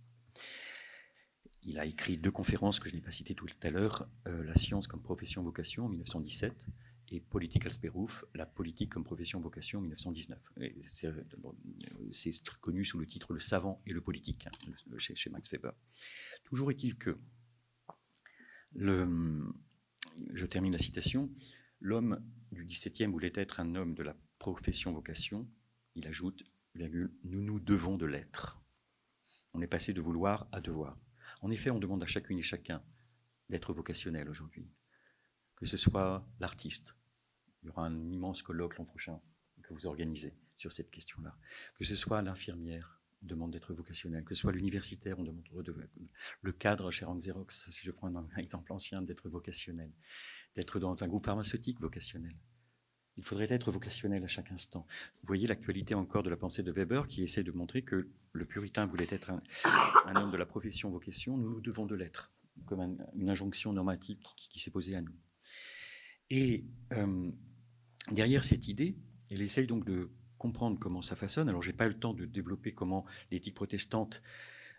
Il 1.62 1.78
a 1.78 1.86
écrit 1.86 2.18
deux 2.18 2.30
conférences 2.30 2.78
que 2.78 2.88
je 2.88 2.94
n'ai 2.94 3.00
pas 3.00 3.10
citées 3.10 3.34
tout 3.34 3.46
à 3.62 3.70
l'heure, 3.70 4.08
euh, 4.28 4.44
La 4.44 4.54
science 4.54 4.86
comme 4.86 5.02
profession-vocation 5.02 5.86
en 5.86 5.88
1917 5.88 6.66
et 7.08 7.20
Political 7.20 7.72
Beruf, 7.80 8.24
la 8.34 8.46
politique 8.46 8.90
comme 8.90 9.04
profession-vocation 9.04 9.78
en 9.78 9.82
1919. 9.82 10.38
C'est 12.12 12.42
connu 12.60 12.84
sous 12.84 12.98
le 12.98 13.06
titre 13.06 13.32
Le 13.32 13.40
savant 13.40 13.80
et 13.86 13.92
le 13.92 14.00
politique 14.00 14.46
hein, 14.46 14.98
chez, 14.98 15.30
Max 15.30 15.50
Weber. 15.50 15.72
Toujours 16.44 16.70
est-il 16.70 16.96
que, 16.96 17.18
je 18.76 20.46
termine 20.46 20.72
la 20.72 20.78
citation, 20.78 21.30
l'homme 21.80 22.22
du 22.52 22.64
XVIIe 22.64 23.10
voulait 23.10 23.32
être 23.34 23.60
un 23.60 23.74
homme 23.74 23.94
de 23.94 24.02
la 24.02 24.16
profession-vocation. 24.38 25.48
Il 25.94 26.06
ajoute, 26.06 26.42
nous 26.74 27.08
nous 27.24 27.60
devons 27.60 27.96
de 27.96 28.06
l'être. 28.06 28.60
On 29.52 29.62
est 29.62 29.66
passé 29.66 29.92
de 29.92 30.00
vouloir 30.00 30.48
à 30.52 30.60
devoir. 30.60 30.98
En 31.42 31.50
effet, 31.50 31.70
on 31.70 31.78
demande 31.78 32.02
à 32.02 32.06
chacune 32.06 32.38
et 32.38 32.42
chacun 32.42 32.82
d'être 33.48 33.72
vocationnel 33.72 34.28
aujourd'hui. 34.28 34.68
Que 35.56 35.66
ce 35.66 35.76
soit 35.76 36.26
l'artiste, 36.40 36.96
il 37.62 37.66
y 37.66 37.68
aura 37.70 37.86
un 37.86 38.10
immense 38.10 38.42
colloque 38.42 38.76
l'an 38.76 38.84
prochain 38.84 39.20
que 39.62 39.72
vous 39.72 39.86
organisez 39.86 40.34
sur 40.56 40.72
cette 40.72 40.90
question-là. 40.90 41.36
Que 41.78 41.84
ce 41.84 41.96
soit 41.96 42.22
l'infirmière, 42.22 43.00
demande 43.24 43.52
d'être 43.52 43.74
vocationnel. 43.74 44.24
Que 44.24 44.34
ce 44.34 44.42
soit 44.42 44.52
l'universitaire, 44.52 45.18
on 45.18 45.24
demande 45.24 45.44
de, 45.62 45.74
le 46.42 46.52
cadre 46.52 46.90
chez 46.90 47.06
Xerox, 47.06 47.70
si 47.70 47.84
je 47.84 47.90
prends 47.90 48.14
un 48.14 48.28
exemple 48.36 48.72
ancien, 48.72 49.02
d'être 49.02 49.28
vocationnel. 49.28 49.90
D'être 50.56 50.78
dans 50.78 51.02
un 51.02 51.08
groupe 51.08 51.26
pharmaceutique 51.26 51.80
vocationnel. 51.80 52.36
Il 53.16 53.24
faudrait 53.24 53.46
être 53.50 53.70
vocationnel 53.70 54.24
à 54.24 54.26
chaque 54.26 54.50
instant. 54.50 54.86
Vous 55.22 55.26
voyez 55.28 55.46
l'actualité 55.46 55.94
encore 55.94 56.22
de 56.22 56.30
la 56.30 56.36
pensée 56.36 56.62
de 56.62 56.72
Weber 56.72 57.06
qui 57.06 57.22
essaie 57.22 57.44
de 57.44 57.52
montrer 57.52 57.82
que 57.82 58.08
le 58.32 58.44
puritain 58.44 58.86
voulait 58.86 59.06
être 59.08 59.30
un, 59.30 60.16
homme 60.16 60.32
de 60.32 60.36
la 60.36 60.46
profession 60.46 60.90
vocation, 60.90 61.36
nous 61.36 61.60
devons 61.60 61.86
de 61.86 61.94
l'être, 61.94 62.32
comme 62.66 62.98
une 63.14 63.30
injonction 63.30 63.72
normatique 63.72 64.26
qui, 64.36 64.58
s'est 64.58 64.72
posée 64.72 64.96
à 64.96 65.00
nous. 65.00 65.14
Et 66.30 66.64
euh, 66.92 67.30
derrière 68.10 68.42
cette 68.42 68.66
idée, 68.66 68.96
elle 69.30 69.42
essaye 69.42 69.68
donc 69.68 69.84
de 69.84 70.10
comprendre 70.44 70.78
comment 70.78 71.00
ça 71.00 71.16
façonne. 71.16 71.48
Alors, 71.48 71.62
je 71.62 71.70
n'ai 71.70 71.76
pas 71.76 71.86
eu 71.86 71.88
le 71.88 71.98
temps 71.98 72.12
de 72.12 72.26
développer 72.26 72.74
comment 72.74 73.06
l'éthique 73.30 73.54
protestante. 73.54 74.22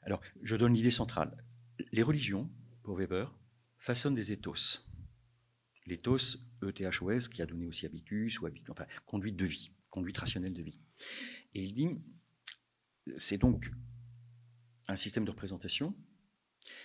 Alors, 0.04 0.22
je 0.44 0.56
donne 0.56 0.76
l'idée 0.76 0.92
centrale. 0.92 1.44
Les 1.92 2.04
religions, 2.04 2.48
pour 2.84 2.96
Weber, 2.98 3.36
façonnent 3.80 4.14
des 4.14 4.32
ethos. 4.32 4.86
L'éthos, 5.88 6.38
ETHOS, 6.62 7.30
qui 7.30 7.42
a 7.42 7.48
donné 7.48 7.66
aussi 7.66 7.88
habitus, 7.88 8.40
ou 8.40 8.48
enfin, 8.70 8.86
conduite 9.08 9.38
de 9.38 9.46
vie, 9.46 9.72
conduite 9.90 10.20
rationnelle 10.20 10.54
de 10.54 10.62
vie. 10.62 10.80
Et 11.56 11.64
il 11.64 11.74
dit, 11.74 11.90
c'est 13.18 13.40
donc 13.40 13.72
un 14.88 14.96
système 14.96 15.26
de 15.26 15.32
représentation 15.32 15.96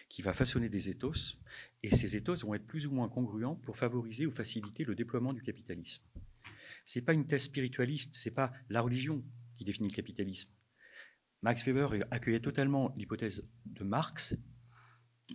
qui 0.08 0.22
va 0.22 0.32
façonner 0.32 0.70
des 0.70 0.88
ethos, 0.88 1.36
et 1.82 1.90
ces 1.94 2.16
ethos 2.16 2.46
vont 2.46 2.54
être 2.54 2.66
plus 2.66 2.86
ou 2.86 2.92
moins 2.92 3.10
congruents 3.10 3.56
pour 3.56 3.76
favoriser 3.76 4.24
ou 4.24 4.30
faciliter 4.30 4.84
le 4.84 4.94
déploiement 4.94 5.34
du 5.34 5.42
capitalisme. 5.42 6.02
N'est 6.96 7.02
pas 7.02 7.12
une 7.12 7.26
thèse 7.26 7.44
spiritualiste, 7.44 8.14
ce 8.14 8.28
n'est 8.28 8.34
pas 8.34 8.52
la 8.68 8.80
religion 8.80 9.24
qui 9.56 9.64
définit 9.64 9.88
le 9.88 9.94
capitalisme. 9.94 10.50
Max 11.42 11.64
Weber 11.64 12.04
accueillait 12.10 12.40
totalement 12.40 12.94
l'hypothèse 12.96 13.48
de 13.64 13.84
Marx 13.84 14.36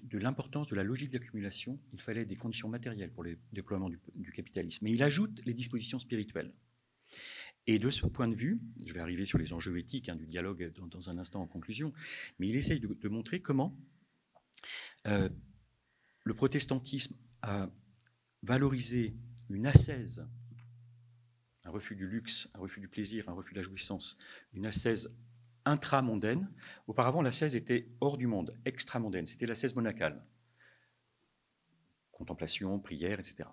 de 0.03 0.17
l'importance 0.17 0.67
de 0.67 0.75
la 0.75 0.83
logique 0.83 1.11
d'accumulation. 1.11 1.79
Il 1.93 2.01
fallait 2.01 2.25
des 2.25 2.35
conditions 2.35 2.69
matérielles 2.69 3.11
pour 3.11 3.23
le 3.23 3.37
déploiement 3.53 3.89
du, 3.89 4.31
capitalisme. 4.31 4.83
Mais 4.83 4.91
il 4.91 5.01
ajoute 5.03 5.41
les 5.45 5.53
dispositions 5.53 5.99
spirituelles. 5.99 6.53
Et 7.67 7.79
de 7.79 7.89
ce 7.89 8.05
point 8.05 8.27
de 8.27 8.35
vue, 8.35 8.59
je 8.85 8.93
vais 8.93 8.99
arriver 8.99 9.25
sur 9.25 9.37
les 9.37 9.53
enjeux 9.53 9.77
éthiques 9.79 10.09
hein, 10.09 10.15
du 10.15 10.25
dialogue 10.25 10.71
dans, 10.75 11.09
un 11.09 11.17
instant 11.17 11.41
en 11.41 11.47
conclusion, 11.47 11.93
mais 12.37 12.47
il 12.47 12.55
essaye 12.55 12.79
de, 12.79 13.07
montrer 13.07 13.41
comment 13.41 13.75
euh, 15.07 15.29
le 16.23 16.33
protestantisme 16.33 17.15
a 17.41 17.69
valorisé 18.43 19.15
une 19.49 19.65
ascèse, 19.65 20.27
refus 21.75 21.95
du 21.95 22.07
luxe, 22.07 22.49
un 22.55 22.59
refus 22.59 22.79
du 22.79 22.87
plaisir, 22.87 23.29
un 23.29 23.33
refus 23.33 23.53
de 23.53 23.59
la 23.59 23.63
jouissance, 23.63 24.17
une 24.53 24.65
ascèse 24.65 25.15
intramondaine. 25.65 26.49
Auparavant, 26.87 27.21
la 27.21 27.31
16 27.31 27.55
était 27.55 27.87
hors 27.99 28.17
du 28.17 28.27
monde, 28.27 28.55
extramondaine. 28.65 29.25
C'était 29.25 29.45
la 29.45 29.55
16 29.55 29.75
monacale. 29.75 30.23
Contemplation, 32.11 32.79
prière, 32.79 33.19
etc. 33.19 33.49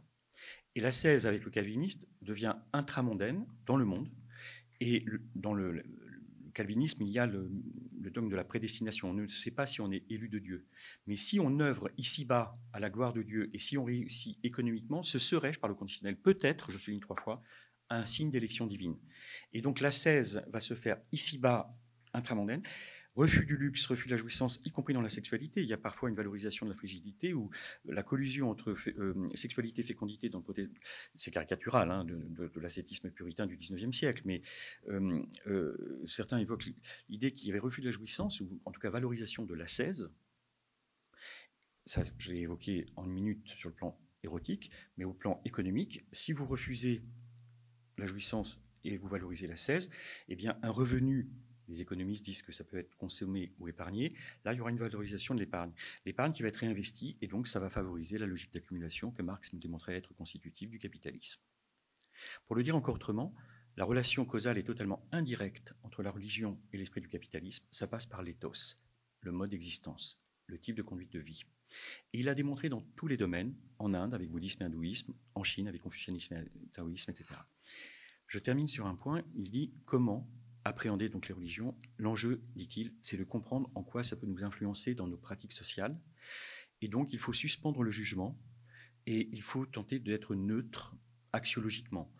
Et 0.74 0.80
la 0.80 0.92
16, 0.92 1.26
avec 1.26 1.44
le 1.44 1.50
calviniste, 1.50 2.06
devient 2.20 2.54
intramondaine 2.72 3.44
dans 3.66 3.76
le 3.76 3.84
monde. 3.84 4.08
Et 4.80 5.04
dans 5.34 5.52
le, 5.52 5.82
calvinisme, 6.52 7.02
il 7.02 7.08
y 7.08 7.18
a 7.18 7.26
le, 7.26 7.50
dogme 8.10 8.28
de 8.28 8.36
la 8.36 8.44
prédestination. 8.44 9.10
On 9.10 9.14
ne 9.14 9.26
sait 9.26 9.50
pas 9.50 9.66
si 9.66 9.80
on 9.80 9.90
est 9.90 10.04
élu 10.10 10.28
de 10.28 10.38
Dieu. 10.38 10.66
Mais 11.06 11.16
si 11.16 11.40
on 11.40 11.60
œuvre 11.60 11.90
ici-bas 11.96 12.58
à 12.72 12.80
la 12.80 12.90
gloire 12.90 13.12
de 13.12 13.22
Dieu 13.22 13.50
et 13.52 13.58
si 13.58 13.78
on 13.78 13.84
réussit 13.84 14.38
économiquement, 14.44 15.02
ce 15.02 15.18
serait, 15.18 15.52
je 15.52 15.58
parle 15.58 15.72
au 15.72 15.76
conditionnel, 15.76 16.16
peut-être, 16.16 16.70
je 16.70 16.78
souligne 16.78 17.00
trois 17.00 17.16
fois, 17.16 17.42
un 17.96 18.06
signe 18.06 18.30
d'élection 18.30 18.66
divine. 18.66 18.96
Et 19.52 19.62
donc 19.62 19.80
la 19.80 19.90
16 19.90 20.44
va 20.48 20.60
se 20.60 20.74
faire 20.74 20.98
ici-bas 21.12 21.74
intramondaine. 22.12 22.62
Refus 23.14 23.44
du 23.44 23.58
luxe, 23.58 23.84
refus 23.86 24.06
de 24.06 24.12
la 24.12 24.16
jouissance, 24.16 24.58
y 24.64 24.70
compris 24.70 24.94
dans 24.94 25.02
la 25.02 25.10
sexualité. 25.10 25.60
Il 25.60 25.68
y 25.68 25.74
a 25.74 25.78
parfois 25.78 26.08
une 26.08 26.14
valorisation 26.14 26.64
de 26.64 26.70
la 26.70 26.76
frigidité 26.76 27.34
ou 27.34 27.50
la 27.84 28.02
collusion 28.02 28.48
entre 28.48 28.74
euh, 28.88 29.26
sexualité 29.34 29.82
et 29.82 29.84
fécondité, 29.84 30.30
c'est 31.14 31.30
caricatural 31.30 31.90
hein, 31.90 32.06
de, 32.06 32.50
l'ascétisme 32.58 33.10
puritain 33.10 33.46
du 33.46 33.58
19e 33.58 33.92
siècle, 33.92 34.22
mais 34.24 34.40
euh, 34.88 35.22
euh, 35.46 36.02
certains 36.08 36.38
évoquent 36.38 36.70
l'idée 37.10 37.32
qu'il 37.32 37.48
y 37.48 37.50
avait 37.50 37.58
refus 37.58 37.82
de 37.82 37.86
la 37.86 37.92
jouissance, 37.92 38.40
ou 38.40 38.60
en 38.64 38.72
tout 38.72 38.80
cas 38.80 38.88
valorisation 38.88 39.44
de 39.44 39.54
l'ascèse. 39.54 40.14
Ça, 41.84 42.00
je 42.16 42.32
l'ai 42.32 42.40
évoqué 42.40 42.86
en 42.96 43.04
une 43.04 43.12
minute 43.12 43.46
sur 43.58 43.68
le 43.68 43.74
plan 43.74 43.98
érotique, 44.22 44.70
mais 44.96 45.04
au 45.04 45.12
plan 45.12 45.42
économique, 45.44 46.06
si 46.12 46.32
vous 46.32 46.46
refusez 46.46 47.02
la 47.98 48.06
jouissance 48.06 48.62
et 48.84 48.96
vous 48.96 49.08
valorisez 49.08 49.46
l'ascèse, 49.46 49.90
eh 50.28 50.36
bien, 50.36 50.58
un 50.62 50.70
revenu 50.70 51.28
les 51.68 51.80
économistes 51.80 52.24
disent 52.24 52.42
que 52.42 52.52
ça 52.52 52.64
peut 52.64 52.76
être 52.76 52.94
consommé 52.96 53.52
ou 53.58 53.68
épargné. 53.68 54.14
Là, 54.44 54.52
il 54.52 54.58
y 54.58 54.60
aura 54.60 54.70
une 54.70 54.78
valorisation 54.78 55.34
de 55.34 55.40
l'épargne. 55.40 55.72
L'épargne 56.04 56.32
qui 56.32 56.42
va 56.42 56.48
être 56.48 56.56
réinvestie, 56.56 57.16
et 57.20 57.28
donc 57.28 57.46
ça 57.46 57.60
va 57.60 57.70
favoriser 57.70 58.18
la 58.18 58.26
logique 58.26 58.52
d'accumulation 58.52 59.10
que 59.10 59.22
Marx 59.22 59.54
démontrait 59.54 59.96
être 59.96 60.12
constitutive 60.14 60.70
du 60.70 60.78
capitalisme. 60.78 61.40
Pour 62.46 62.56
le 62.56 62.62
dire 62.62 62.76
encore 62.76 62.96
autrement, 62.96 63.34
la 63.76 63.84
relation 63.84 64.24
causale 64.24 64.58
est 64.58 64.64
totalement 64.64 65.08
indirecte 65.12 65.74
entre 65.82 66.02
la 66.02 66.10
religion 66.10 66.60
et 66.72 66.78
l'esprit 66.78 67.00
du 67.00 67.08
capitalisme. 67.08 67.64
Ça 67.70 67.86
passe 67.86 68.06
par 68.06 68.22
l'éthos, 68.22 68.82
le 69.20 69.32
mode 69.32 69.50
d'existence, 69.50 70.18
le 70.46 70.58
type 70.58 70.76
de 70.76 70.82
conduite 70.82 71.12
de 71.12 71.20
vie. 71.20 71.44
Et 72.12 72.18
il 72.20 72.28
a 72.28 72.34
démontré 72.34 72.68
dans 72.68 72.82
tous 72.96 73.06
les 73.06 73.16
domaines, 73.16 73.56
en 73.78 73.94
Inde 73.94 74.12
avec 74.12 74.30
bouddhisme 74.30 74.62
et 74.62 74.66
hindouisme, 74.66 75.14
en 75.34 75.42
Chine 75.42 75.68
avec 75.68 75.80
confucianisme 75.80 76.34
et 76.34 76.68
taoïsme, 76.74 77.10
etc. 77.10 77.34
Je 78.26 78.38
termine 78.38 78.68
sur 78.68 78.86
un 78.86 78.94
point, 78.94 79.22
il 79.34 79.50
dit 79.50 79.72
comment 79.84 80.28
appréhender 80.64 81.08
donc 81.08 81.28
les 81.28 81.34
religions, 81.34 81.76
l'enjeu, 81.98 82.40
dit-il, 82.54 82.92
c'est 83.02 83.16
de 83.16 83.24
comprendre 83.24 83.70
en 83.74 83.82
quoi 83.82 84.04
ça 84.04 84.16
peut 84.16 84.26
nous 84.26 84.44
influencer 84.44 84.94
dans 84.94 85.06
nos 85.06 85.16
pratiques 85.16 85.52
sociales. 85.52 85.98
Et 86.80 86.88
donc, 86.88 87.12
il 87.12 87.18
faut 87.18 87.32
suspendre 87.32 87.82
le 87.82 87.90
jugement 87.90 88.38
et 89.06 89.28
il 89.32 89.42
faut 89.42 89.66
tenter 89.66 89.98
d'être 89.98 90.34
neutre 90.34 90.94
axiologiquement. 91.32 92.12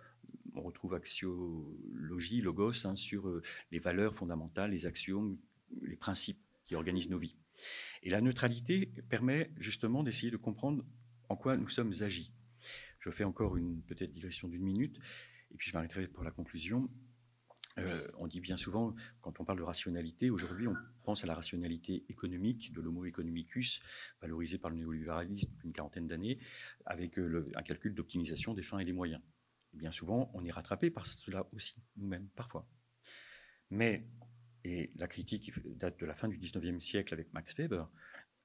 On 0.54 0.62
retrouve 0.62 0.94
axiologie, 0.94 2.40
logos, 2.40 2.86
hein, 2.86 2.96
sur 2.96 3.28
euh, 3.28 3.42
les 3.70 3.78
valeurs 3.78 4.14
fondamentales, 4.14 4.70
les 4.70 4.86
axiomes, 4.86 5.38
les 5.82 5.96
principes 5.96 6.40
qui 6.64 6.74
organisent 6.74 7.10
nos 7.10 7.18
vies. 7.18 7.36
Et 8.02 8.10
la 8.10 8.20
neutralité 8.20 8.92
permet 9.08 9.50
justement 9.58 10.02
d'essayer 10.02 10.30
de 10.30 10.36
comprendre 10.36 10.84
en 11.28 11.36
quoi 11.36 11.56
nous 11.56 11.68
sommes 11.68 11.92
agis. 12.00 12.32
Je 12.98 13.10
fais 13.10 13.24
encore 13.24 13.56
une 13.56 13.82
peut-être 13.82 14.12
digression 14.12 14.48
d'une 14.48 14.62
minute, 14.62 14.98
et 15.52 15.56
puis 15.56 15.70
je 15.70 15.76
m'arrêterai 15.76 16.08
pour 16.08 16.24
la 16.24 16.30
conclusion. 16.30 16.88
Euh, 17.78 18.06
on 18.18 18.26
dit 18.26 18.40
bien 18.40 18.56
souvent, 18.56 18.94
quand 19.22 19.40
on 19.40 19.44
parle 19.44 19.58
de 19.58 19.64
rationalité, 19.64 20.28
aujourd'hui 20.30 20.68
on 20.68 20.76
pense 21.04 21.24
à 21.24 21.26
la 21.26 21.34
rationalité 21.34 22.04
économique 22.08 22.72
de 22.72 22.80
l'homo 22.80 23.06
economicus, 23.06 23.82
valorisé 24.20 24.58
par 24.58 24.70
le 24.70 24.76
néolibéralisme 24.76 25.50
depuis 25.50 25.68
une 25.68 25.72
quarantaine 25.72 26.06
d'années, 26.06 26.38
avec 26.84 27.18
euh, 27.18 27.50
un 27.54 27.62
calcul 27.62 27.94
d'optimisation 27.94 28.52
des 28.52 28.62
fins 28.62 28.78
et 28.78 28.84
des 28.84 28.92
moyens. 28.92 29.22
bien 29.72 29.92
souvent, 29.92 30.30
on 30.34 30.44
est 30.44 30.50
rattrapé 30.50 30.90
par 30.90 31.06
cela 31.06 31.48
aussi, 31.52 31.82
nous-mêmes, 31.96 32.28
parfois. 32.36 32.68
Mais, 33.70 34.06
et 34.64 34.92
la 34.96 35.08
critique 35.08 35.50
date 35.78 35.98
de 35.98 36.06
la 36.06 36.14
fin 36.14 36.28
du 36.28 36.38
19e 36.38 36.78
siècle 36.80 37.14
avec 37.14 37.32
Max 37.32 37.56
Weber, 37.56 37.90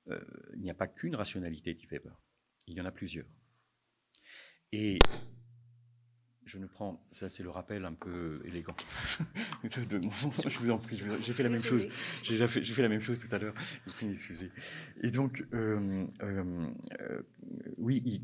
euh, 0.10 0.24
il 0.54 0.62
n'y 0.62 0.72
a 0.72 0.74
pas 0.74 0.88
qu'une 0.88 1.15
rationalité, 1.15 1.74
dit 1.74 1.86
Weber. 1.86 2.17
Il 2.65 2.76
y 2.76 2.82
en 2.82 2.86
a 2.86 2.91
plusieurs. 2.91 3.28
Et 4.72 5.00
je 6.47 6.57
ne 6.57 6.65
prends, 6.65 7.05
ça 7.12 7.27
c'est 7.27 7.43
le 7.43 7.49
rappel 7.49 7.83
un 7.86 7.93
peu 7.93 8.41
élégant. 8.45 8.75
je 9.63 10.60
vous 10.60 10.71
en 10.71 10.77
prie, 10.77 11.01
j'ai 11.21 11.33
fait 11.33 11.43
la 11.43 11.49
même 11.49 11.62
chose. 11.62 11.89
J'ai 12.23 12.47
fait, 12.47 12.63
fait, 12.63 12.81
la 12.81 12.89
même 12.89 13.01
chose 13.01 13.19
tout 13.19 13.33
à 13.36 13.38
l'heure. 13.38 13.53
Excusez. 14.01 14.51
Et 15.01 15.12
donc, 15.12 15.45
euh, 15.53 16.05
euh, 16.23 16.67
euh, 17.01 17.21
oui, 17.77 18.01
il, 18.05 18.21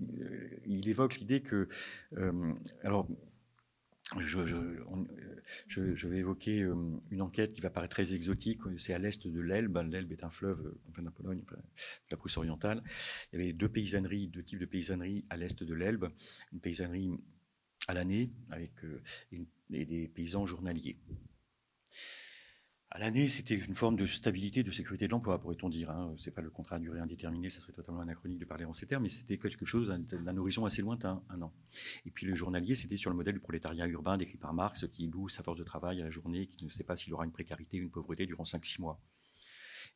il 0.65 0.89
évoque 0.89 1.17
l'idée 1.17 1.41
que, 1.41 1.67
alors, 2.83 3.07
je, 4.19 4.45
je, 5.67 6.07
vais 6.07 6.17
évoquer 6.17 6.67
une 7.11 7.21
enquête 7.21 7.53
qui 7.53 7.61
va 7.61 7.69
paraître 7.69 7.95
très 7.95 8.13
exotique. 8.13 8.61
C'est 8.77 8.93
à 8.93 8.99
l'est 8.99 9.27
de 9.27 9.41
l'Elbe. 9.41 9.77
L'Elbe 9.89 10.11
est 10.11 10.23
un 10.23 10.29
fleuve, 10.29 10.75
enfin, 10.89 11.01
de 11.01 11.07
la 11.07 11.11
Pologne, 11.11 11.39
de 11.39 11.55
la 12.11 12.17
Prusse 12.17 12.37
orientale. 12.37 12.83
Il 13.31 13.39
y 13.39 13.43
avait 13.43 13.53
deux 13.53 13.69
paysanneries, 13.69 14.27
deux 14.27 14.43
types 14.43 14.59
de 14.59 14.65
paysanneries 14.65 15.25
à 15.29 15.37
l'est 15.37 15.63
de 15.63 15.73
l'Elbe. 15.73 16.09
Une 16.53 16.59
paysannerie 16.59 17.11
à 17.87 17.93
l'année 17.93 18.31
avec 18.51 18.71
euh, 18.83 19.01
des 19.69 20.07
paysans 20.07 20.45
journaliers. 20.45 20.97
À 22.95 22.99
l'année, 22.99 23.27
c'était 23.27 23.55
une 23.55 23.73
forme 23.73 23.95
de 23.95 24.05
stabilité, 24.05 24.61
de 24.61 24.69
sécurité 24.69 25.07
de 25.07 25.11
l'emploi, 25.11 25.41
pourrait-on 25.41 25.67
dire. 25.67 25.89
Hein. 25.89 26.13
Ce 26.19 26.29
n'est 26.29 26.31
pas 26.31 26.43
le 26.43 26.51
contrat 26.51 26.75
à 26.75 26.79
durée 26.79 26.99
indéterminée, 26.99 27.49
ça 27.49 27.59
serait 27.59 27.73
totalement 27.73 28.01
anachronique 28.01 28.37
de 28.37 28.45
parler 28.45 28.65
en 28.65 28.73
ces 28.73 28.85
termes, 28.85 29.01
mais 29.01 29.09
c'était 29.09 29.39
quelque 29.39 29.65
chose 29.65 29.87
d'un 29.87 30.37
horizon 30.37 30.65
assez 30.65 30.83
lointain, 30.83 31.23
un 31.29 31.41
an. 31.41 31.51
Et 32.05 32.11
puis 32.11 32.27
le 32.27 32.35
journalier, 32.35 32.75
c'était 32.75 32.95
sur 32.95 33.09
le 33.09 33.15
modèle 33.15 33.33
du 33.33 33.39
prolétariat 33.39 33.87
urbain 33.87 34.15
décrit 34.15 34.37
par 34.37 34.53
Marx, 34.53 34.87
qui 34.89 35.07
loue 35.07 35.27
sa 35.27 35.41
force 35.41 35.57
de 35.57 35.63
travail 35.63 36.01
à 36.01 36.03
la 36.03 36.11
journée, 36.11 36.45
qui 36.45 36.65
ne 36.65 36.69
sait 36.69 36.83
pas 36.83 36.95
s'il 36.95 37.11
aura 37.15 37.25
une 37.25 37.31
précarité, 37.31 37.77
une 37.77 37.89
pauvreté 37.89 38.27
durant 38.27 38.43
5-6 38.43 38.79
mois. 38.79 39.01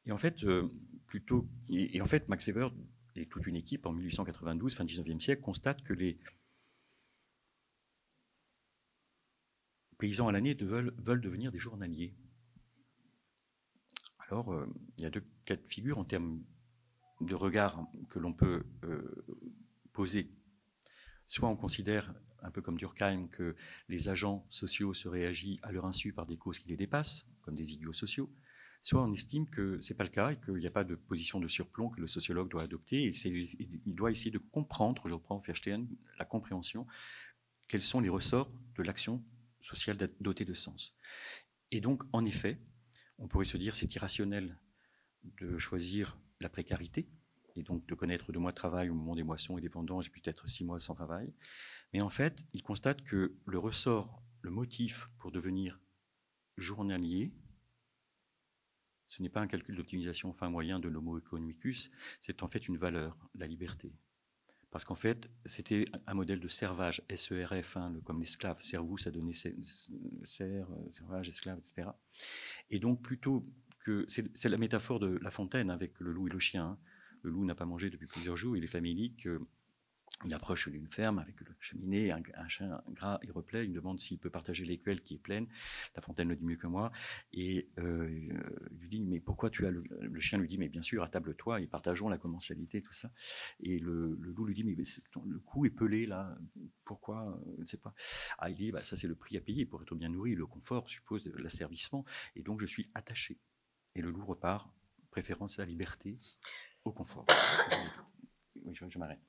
Et 0.07 0.11
en 0.11 0.17
fait, 0.17 0.43
euh, 0.43 0.67
plutôt, 1.05 1.47
et, 1.69 2.01
en 2.01 2.07
fait, 2.07 2.27
Max 2.29 2.47
Weber 2.47 2.73
et 3.15 3.27
toute 3.27 3.45
une 3.45 3.57
équipe 3.57 3.85
en 3.85 3.93
1892, 3.93 4.73
fin 4.73 4.85
19e 4.85 5.19
siècle, 5.19 5.43
constate 5.43 5.83
que 5.83 5.93
les 5.93 6.17
paysans 9.97 10.27
à 10.27 10.31
l'année 10.31 10.53
veulent, 10.53 11.21
devenir 11.21 11.51
des 11.51 11.59
journaliers. 11.59 12.13
Alors, 14.27 14.53
euh, 14.53 14.67
il 14.97 15.03
y 15.03 15.05
a 15.05 15.09
deux 15.09 15.23
cas 15.45 15.55
de 15.55 15.67
figure 15.67 15.97
en 15.97 16.03
termes 16.03 16.43
de 17.21 17.35
regard 17.35 17.85
que 18.09 18.19
l'on 18.19 18.33
peut 18.33 18.63
euh, 18.83 19.25
poser. 19.93 20.29
Soit 21.27 21.49
on 21.49 21.55
considère, 21.55 22.13
un 22.41 22.51
peu 22.51 22.61
comme 22.61 22.77
Durkheim, 22.77 23.27
que 23.27 23.55
les 23.89 24.09
agents 24.09 24.45
sociaux 24.49 24.93
se 24.93 25.07
réagissent 25.07 25.59
à 25.63 25.71
leur 25.71 25.85
insu 25.85 26.13
par 26.13 26.25
des 26.25 26.37
causes 26.37 26.59
qui 26.59 26.69
les 26.69 26.77
dépassent, 26.77 27.27
comme 27.41 27.55
des 27.55 27.73
idiots 27.73 27.93
sociaux, 27.93 28.29
soit 28.81 29.01
on 29.01 29.11
estime 29.11 29.49
que 29.49 29.81
ce 29.81 29.91
n'est 29.91 29.97
pas 29.97 30.03
le 30.03 30.09
cas 30.09 30.31
et 30.31 30.37
qu'il 30.37 30.55
n'y 30.55 30.67
a 30.67 30.71
pas 30.71 30.83
de 30.83 30.95
position 30.95 31.39
de 31.39 31.47
surplomb 31.47 31.89
que 31.89 31.99
le 31.99 32.07
sociologue 32.07 32.49
doit 32.49 32.61
adopter. 32.61 33.05
Et 33.05 33.11
il 33.85 33.95
doit 33.95 34.11
essayer 34.11 34.31
de 34.31 34.37
comprendre, 34.37 35.01
je 35.05 35.13
reprends 35.13 35.39
Verstehen, 35.39 35.87
la 36.19 36.25
compréhension, 36.25 36.85
quels 37.67 37.81
sont 37.81 37.99
les 37.99 38.09
ressorts 38.09 38.51
de 38.75 38.83
l'action 38.83 39.23
social 39.67 39.97
doté 40.19 40.45
de 40.45 40.53
sens. 40.53 40.95
Et 41.71 41.81
donc, 41.81 42.03
en 42.13 42.23
effet, 42.23 42.59
on 43.17 43.27
pourrait 43.27 43.45
se 43.45 43.57
dire 43.57 43.75
c'est 43.75 43.93
irrationnel 43.95 44.57
de 45.23 45.57
choisir 45.57 46.17
la 46.39 46.49
précarité 46.49 47.09
et 47.55 47.63
donc 47.63 47.85
de 47.87 47.95
connaître 47.95 48.31
deux 48.31 48.39
mois 48.39 48.51
de 48.51 48.55
travail 48.55 48.89
au 48.89 48.93
moment 48.93 49.15
des 49.15 49.23
moissons 49.23 49.57
et 49.57 49.61
des 49.61 49.69
j'ai 50.01 50.09
pu 50.09 50.21
être 50.23 50.47
six 50.47 50.63
mois 50.63 50.79
sans 50.79 50.93
travail. 50.93 51.33
Mais 51.93 52.01
en 52.01 52.09
fait, 52.09 52.45
il 52.53 52.61
constate 52.61 53.03
que 53.03 53.35
le 53.45 53.59
ressort, 53.59 54.23
le 54.41 54.51
motif 54.51 55.09
pour 55.17 55.31
devenir 55.31 55.79
journalier, 56.57 57.33
ce 59.07 59.21
n'est 59.21 59.29
pas 59.29 59.41
un 59.41 59.47
calcul 59.47 59.75
d'optimisation 59.75 60.33
fin 60.33 60.49
moyen 60.49 60.79
de 60.79 60.87
l'homo 60.87 61.17
economicus, 61.17 61.91
c'est 62.19 62.43
en 62.43 62.47
fait 62.47 62.67
une 62.67 62.77
valeur, 62.77 63.17
la 63.35 63.47
liberté. 63.47 63.93
Parce 64.71 64.83
qu'en 64.83 64.95
fait, 64.95 65.29
c'était 65.45 65.85
un 66.07 66.13
modèle 66.13 66.39
de 66.39 66.47
servage, 66.47 67.01
SERF, 67.13 67.77
hein, 67.77 67.93
comme 68.03 68.19
l'esclave. 68.19 68.57
Servus, 68.59 68.99
ça 68.99 69.11
donnait 69.11 69.33
ser, 69.33 69.55
servage, 70.25 71.29
esclave, 71.29 71.57
etc. 71.57 71.89
Et 72.69 72.79
donc, 72.79 73.01
plutôt 73.01 73.45
que. 73.85 74.05
C'est 74.07 74.49
la 74.49 74.57
métaphore 74.57 74.99
de 74.99 75.19
La 75.21 75.31
Fontaine 75.31 75.69
avec 75.69 75.99
le 75.99 76.11
loup 76.11 76.27
et 76.27 76.31
le 76.31 76.39
chien. 76.39 76.65
Hein. 76.65 76.79
Le 77.23 77.31
loup 77.31 77.45
n'a 77.45 77.55
pas 77.55 77.65
mangé 77.65 77.89
depuis 77.89 78.07
plusieurs 78.07 78.37
jours, 78.37 78.57
il 78.57 78.63
est 78.63 78.67
famélique. 78.67 79.27
Il 80.25 80.33
approche 80.33 80.67
d'une 80.67 80.87
ferme 80.87 81.19
avec 81.19 81.39
le 81.41 81.55
cheminée, 81.59 82.11
un, 82.11 82.21
un 82.33 82.47
chien 82.47 82.81
gras 82.89 83.19
et 83.21 83.29
replay. 83.29 83.65
Il 83.65 83.69
me 83.69 83.75
demande 83.75 83.99
s'il 83.99 84.17
peut 84.17 84.31
partager 84.31 84.65
l'écuelle 84.65 85.01
qui 85.03 85.13
est 85.13 85.19
pleine. 85.19 85.47
La 85.95 86.01
Fontaine 86.01 86.27
le 86.29 86.35
dit 86.35 86.43
mieux 86.43 86.55
que 86.55 86.65
moi. 86.65 86.91
Et 87.33 87.69
euh, 87.77 88.09
il 88.09 88.77
lui 88.79 88.89
dit 88.89 89.05
Mais 89.05 89.19
pourquoi 89.19 89.51
tu 89.51 89.67
as 89.67 89.71
le, 89.71 89.83
chien 90.19 90.39
lui 90.39 90.47
dit 90.47 90.57
Mais 90.57 90.69
bien 90.69 90.81
sûr, 90.81 91.03
à 91.03 91.07
table 91.07 91.35
toi 91.35 91.61
et 91.61 91.67
partageons 91.67 92.09
la 92.09 92.17
commensalité, 92.17 92.81
tout 92.81 92.93
ça. 92.93 93.11
Et 93.59 93.77
le, 93.77 94.17
loup 94.19 94.45
lui 94.45 94.55
dit 94.55 94.63
Mais, 94.63 94.75
le 94.75 95.39
cou 95.39 95.65
est 95.65 95.69
pelé 95.69 96.07
là. 96.07 96.35
Pourquoi? 96.83 97.39
Je 97.57 97.61
ne 97.61 97.65
sais 97.65 97.77
pas. 97.77 97.93
Ah, 98.39 98.49
il 98.49 98.55
dit 98.55 98.71
bah, 98.71 98.81
Ça, 98.81 98.95
c'est 98.95 99.07
le 99.07 99.15
prix 99.15 99.37
à 99.37 99.41
payer 99.41 99.67
pour 99.67 99.83
être 99.83 99.93
bien 99.93 100.09
nourri. 100.09 100.33
Le 100.33 100.47
confort 100.47 100.89
suppose 100.89 101.31
l'asservissement. 101.37 102.05
Et 102.35 102.41
donc, 102.41 102.59
je 102.59 102.65
suis 102.65 102.89
attaché. 102.95 103.37
Et 103.93 104.01
le 104.01 104.09
loup 104.09 104.25
repart 104.25 104.67
préférence 105.11 105.59
à 105.59 105.63
la 105.63 105.67
liberté 105.67 106.17
au 106.85 106.91
confort 106.91 107.25
oui, 108.67 108.75
je, 108.75 108.99
m'arrête. 108.99 109.19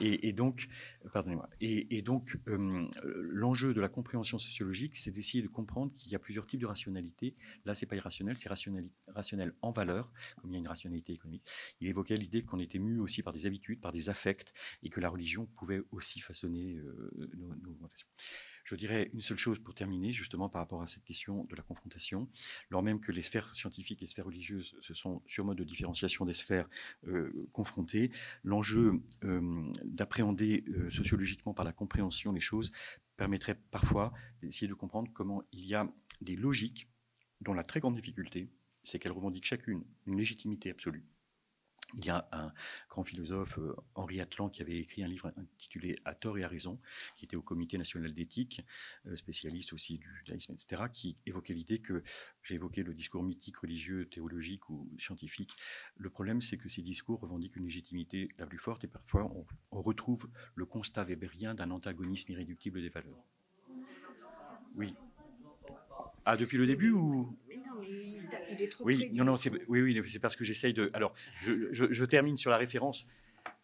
Et, 0.00 0.32
donc, 0.32 0.68
pardonnez-moi. 1.12 1.48
Et, 1.60 2.02
donc, 2.02 2.38
euh, 2.48 2.86
l'enjeu 3.04 3.72
de 3.72 3.80
la 3.80 3.88
compréhension 3.88 4.38
sociologique, 4.38 4.96
c'est 4.96 5.10
d'essayer 5.10 5.42
de 5.42 5.48
comprendre 5.48 5.92
qu'il 5.94 6.10
y 6.10 6.16
a 6.16 6.18
plusieurs 6.18 6.46
types 6.46 6.60
de 6.60 6.66
rationalité. 6.66 7.36
Là, 7.64 7.74
c'est 7.74 7.86
pas 7.86 7.96
irrationnel, 7.96 8.36
c'est 8.36 8.48
rationnel 8.48 9.54
en 9.62 9.70
valeur, 9.70 10.12
comme 10.40 10.50
il 10.50 10.54
y 10.54 10.56
a 10.56 10.60
une 10.60 10.68
rationalité 10.68 11.12
économique. 11.12 11.44
Il 11.80 11.88
évoquait 11.88 12.16
l'idée 12.16 12.42
qu'on 12.42 12.58
était 12.58 12.78
mu 12.78 12.98
aussi 13.00 13.22
par 13.22 13.32
des 13.32 13.46
habitudes, 13.46 13.80
par 13.80 13.92
des 13.92 14.08
affects, 14.08 14.52
et 14.82 14.90
que 14.90 15.00
la 15.00 15.08
religion 15.08 15.46
pouvait 15.46 15.82
aussi 15.90 16.20
façonner 16.20 16.74
euh, 16.76 17.30
nos, 17.36 17.54
nos 17.54 17.76
je 18.64 18.74
dirais 18.74 19.10
une 19.12 19.20
seule 19.20 19.38
chose 19.38 19.58
pour 19.58 19.74
terminer, 19.74 20.12
justement 20.12 20.48
par 20.48 20.62
rapport 20.62 20.82
à 20.82 20.86
cette 20.86 21.04
question 21.04 21.44
de 21.44 21.56
la 21.56 21.62
confrontation. 21.62 22.28
Alors 22.70 22.82
même 22.82 23.00
que 23.00 23.12
les 23.12 23.22
sphères 23.22 23.54
scientifiques 23.54 24.02
et 24.02 24.04
les 24.04 24.10
sphères 24.10 24.26
religieuses, 24.26 24.76
ce 24.80 24.94
sont 24.94 25.22
sur 25.26 25.44
mode 25.44 25.58
de 25.58 25.64
différenciation 25.64 26.24
des 26.24 26.34
sphères 26.34 26.68
euh, 27.06 27.48
confrontées, 27.52 28.10
l'enjeu 28.44 29.02
euh, 29.24 29.72
d'appréhender 29.84 30.64
euh, 30.68 30.90
sociologiquement 30.90 31.54
par 31.54 31.64
la 31.64 31.72
compréhension 31.72 32.32
les 32.32 32.40
choses 32.40 32.72
permettrait 33.16 33.54
parfois 33.70 34.12
d'essayer 34.42 34.68
de 34.68 34.74
comprendre 34.74 35.10
comment 35.12 35.42
il 35.52 35.66
y 35.66 35.74
a 35.74 35.86
des 36.20 36.36
logiques 36.36 36.88
dont 37.40 37.54
la 37.54 37.62
très 37.62 37.80
grande 37.80 37.94
difficulté, 37.94 38.48
c'est 38.82 38.98
qu'elles 38.98 39.12
revendiquent 39.12 39.46
chacune 39.46 39.84
une 40.06 40.16
légitimité 40.16 40.70
absolue 40.70 41.04
il 41.94 42.04
y 42.04 42.10
a 42.10 42.28
un 42.32 42.52
grand 42.88 43.04
philosophe, 43.04 43.58
euh, 43.58 43.74
Henri 43.94 44.20
Atlan, 44.20 44.48
qui 44.48 44.62
avait 44.62 44.78
écrit 44.78 45.02
un 45.02 45.08
livre 45.08 45.32
intitulé 45.36 45.98
À 46.04 46.14
tort 46.14 46.38
et 46.38 46.44
à 46.44 46.48
raison, 46.48 46.78
qui 47.16 47.24
était 47.24 47.36
au 47.36 47.42
Comité 47.42 47.78
national 47.78 48.12
d'éthique, 48.12 48.62
euh, 49.06 49.16
spécialiste 49.16 49.72
aussi 49.72 49.98
du 49.98 50.08
judaïsme, 50.18 50.52
etc., 50.52 50.84
qui 50.92 51.16
évoquait 51.26 51.54
l'idée 51.54 51.80
que, 51.80 52.02
j'ai 52.42 52.54
évoqué 52.54 52.82
le 52.82 52.94
discours 52.94 53.22
mythique, 53.22 53.56
religieux, 53.56 54.08
théologique 54.08 54.68
ou 54.70 54.90
scientifique. 54.98 55.56
Le 55.96 56.10
problème, 56.10 56.40
c'est 56.40 56.56
que 56.56 56.68
ces 56.68 56.82
discours 56.82 57.20
revendiquent 57.20 57.56
une 57.56 57.64
légitimité 57.64 58.28
la 58.38 58.46
plus 58.46 58.58
forte 58.58 58.84
et 58.84 58.88
parfois 58.88 59.24
on, 59.24 59.46
on 59.70 59.82
retrouve 59.82 60.28
le 60.54 60.66
constat 60.66 61.04
weberien 61.04 61.54
d'un 61.54 61.70
antagonisme 61.70 62.32
irréductible 62.32 62.80
des 62.80 62.88
valeurs. 62.88 63.24
Oui, 64.76 64.94
ah, 66.24 66.36
depuis 66.36 66.58
le 66.58 66.66
début 66.66 66.90
ou? 66.90 67.36
Mais 67.48 67.56
non, 67.56 67.80
mais 67.80 67.88
il, 67.88 68.62
est 68.62 68.68
trop 68.68 68.84
Oui, 68.84 69.10
non, 69.12 69.24
non, 69.24 69.36
c'est, 69.36 69.50
oui, 69.68 69.80
oui, 69.82 70.02
c'est 70.06 70.18
parce 70.18 70.36
que 70.36 70.44
j'essaye 70.44 70.72
de. 70.72 70.90
Alors, 70.92 71.14
je, 71.42 72.04
termine 72.04 72.36
sur 72.36 72.50
la 72.50 72.56
référence. 72.56 73.06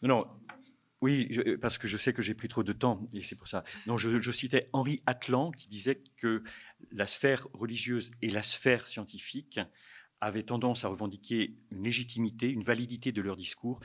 Non, 0.03 0.09
non. 0.09 0.27
Oui, 1.03 1.29
parce 1.61 1.77
que 1.77 1.87
je 1.87 1.99
sais 1.99 2.15
que 2.15 2.23
j'ai 2.23 2.35
pris 2.35 2.49
trop 2.49 2.63
de 2.63 2.73
temps 2.73 3.03
et 3.13 3.21
c'est 3.21 3.37
pour 3.37 3.49
ça. 3.49 3.65
Non, 3.87 3.99
je, 3.99 4.33
citais 4.33 4.71
Henri 4.73 5.03
Atlan 5.05 5.51
qui 5.51 5.69
disait 5.69 6.03
que 6.17 6.43
la 6.91 7.07
sphère 7.07 7.47
religieuse 7.53 8.13
et 8.23 8.31
la 8.31 8.43
sphère 8.43 8.87
scientifique 8.87 9.61
avaient 10.23 10.43
tendance 10.43 10.87
à 10.87 10.89
revendiquer 10.89 11.55
une 11.71 11.83
légitimité, 11.83 12.49
une 12.51 12.65
validité 12.65 13.13
de 13.13 13.21
leur 13.21 13.37
discours 13.37 13.81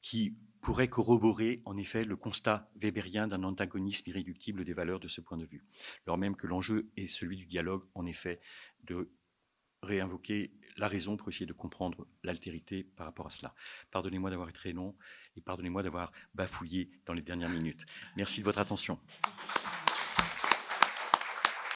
qui 0.00 0.34
pourrait 0.66 0.88
corroborer 0.88 1.62
en 1.64 1.76
effet 1.76 2.02
le 2.02 2.16
constat 2.16 2.68
weberien 2.74 3.28
d'un 3.28 3.44
antagonisme 3.44 4.10
irréductible 4.10 4.64
des 4.64 4.72
valeurs 4.72 4.98
de 4.98 5.06
ce 5.06 5.20
point 5.20 5.38
de 5.38 5.44
vue. 5.44 5.64
Alors 6.08 6.18
même 6.18 6.34
que 6.34 6.48
l'enjeu 6.48 6.90
est 6.96 7.06
celui 7.06 7.36
du 7.36 7.46
dialogue, 7.46 7.84
en 7.94 8.04
effet, 8.04 8.40
de 8.82 9.08
réinvoquer 9.84 10.50
la 10.76 10.88
raison 10.88 11.16
pour 11.16 11.28
essayer 11.28 11.46
de 11.46 11.52
comprendre 11.52 12.08
l'altérité 12.24 12.82
par 12.82 13.06
rapport 13.06 13.28
à 13.28 13.30
cela. 13.30 13.54
Pardonnez-moi 13.92 14.28
d'avoir 14.28 14.48
été 14.48 14.72
long 14.72 14.96
et 15.36 15.40
pardonnez-moi 15.40 15.84
d'avoir 15.84 16.10
bafouillé 16.34 16.90
dans 17.06 17.12
les 17.12 17.22
dernières 17.22 17.48
minutes. 17.48 17.86
Merci 18.16 18.40
de 18.40 18.44
votre 18.46 18.58
attention. 18.58 18.98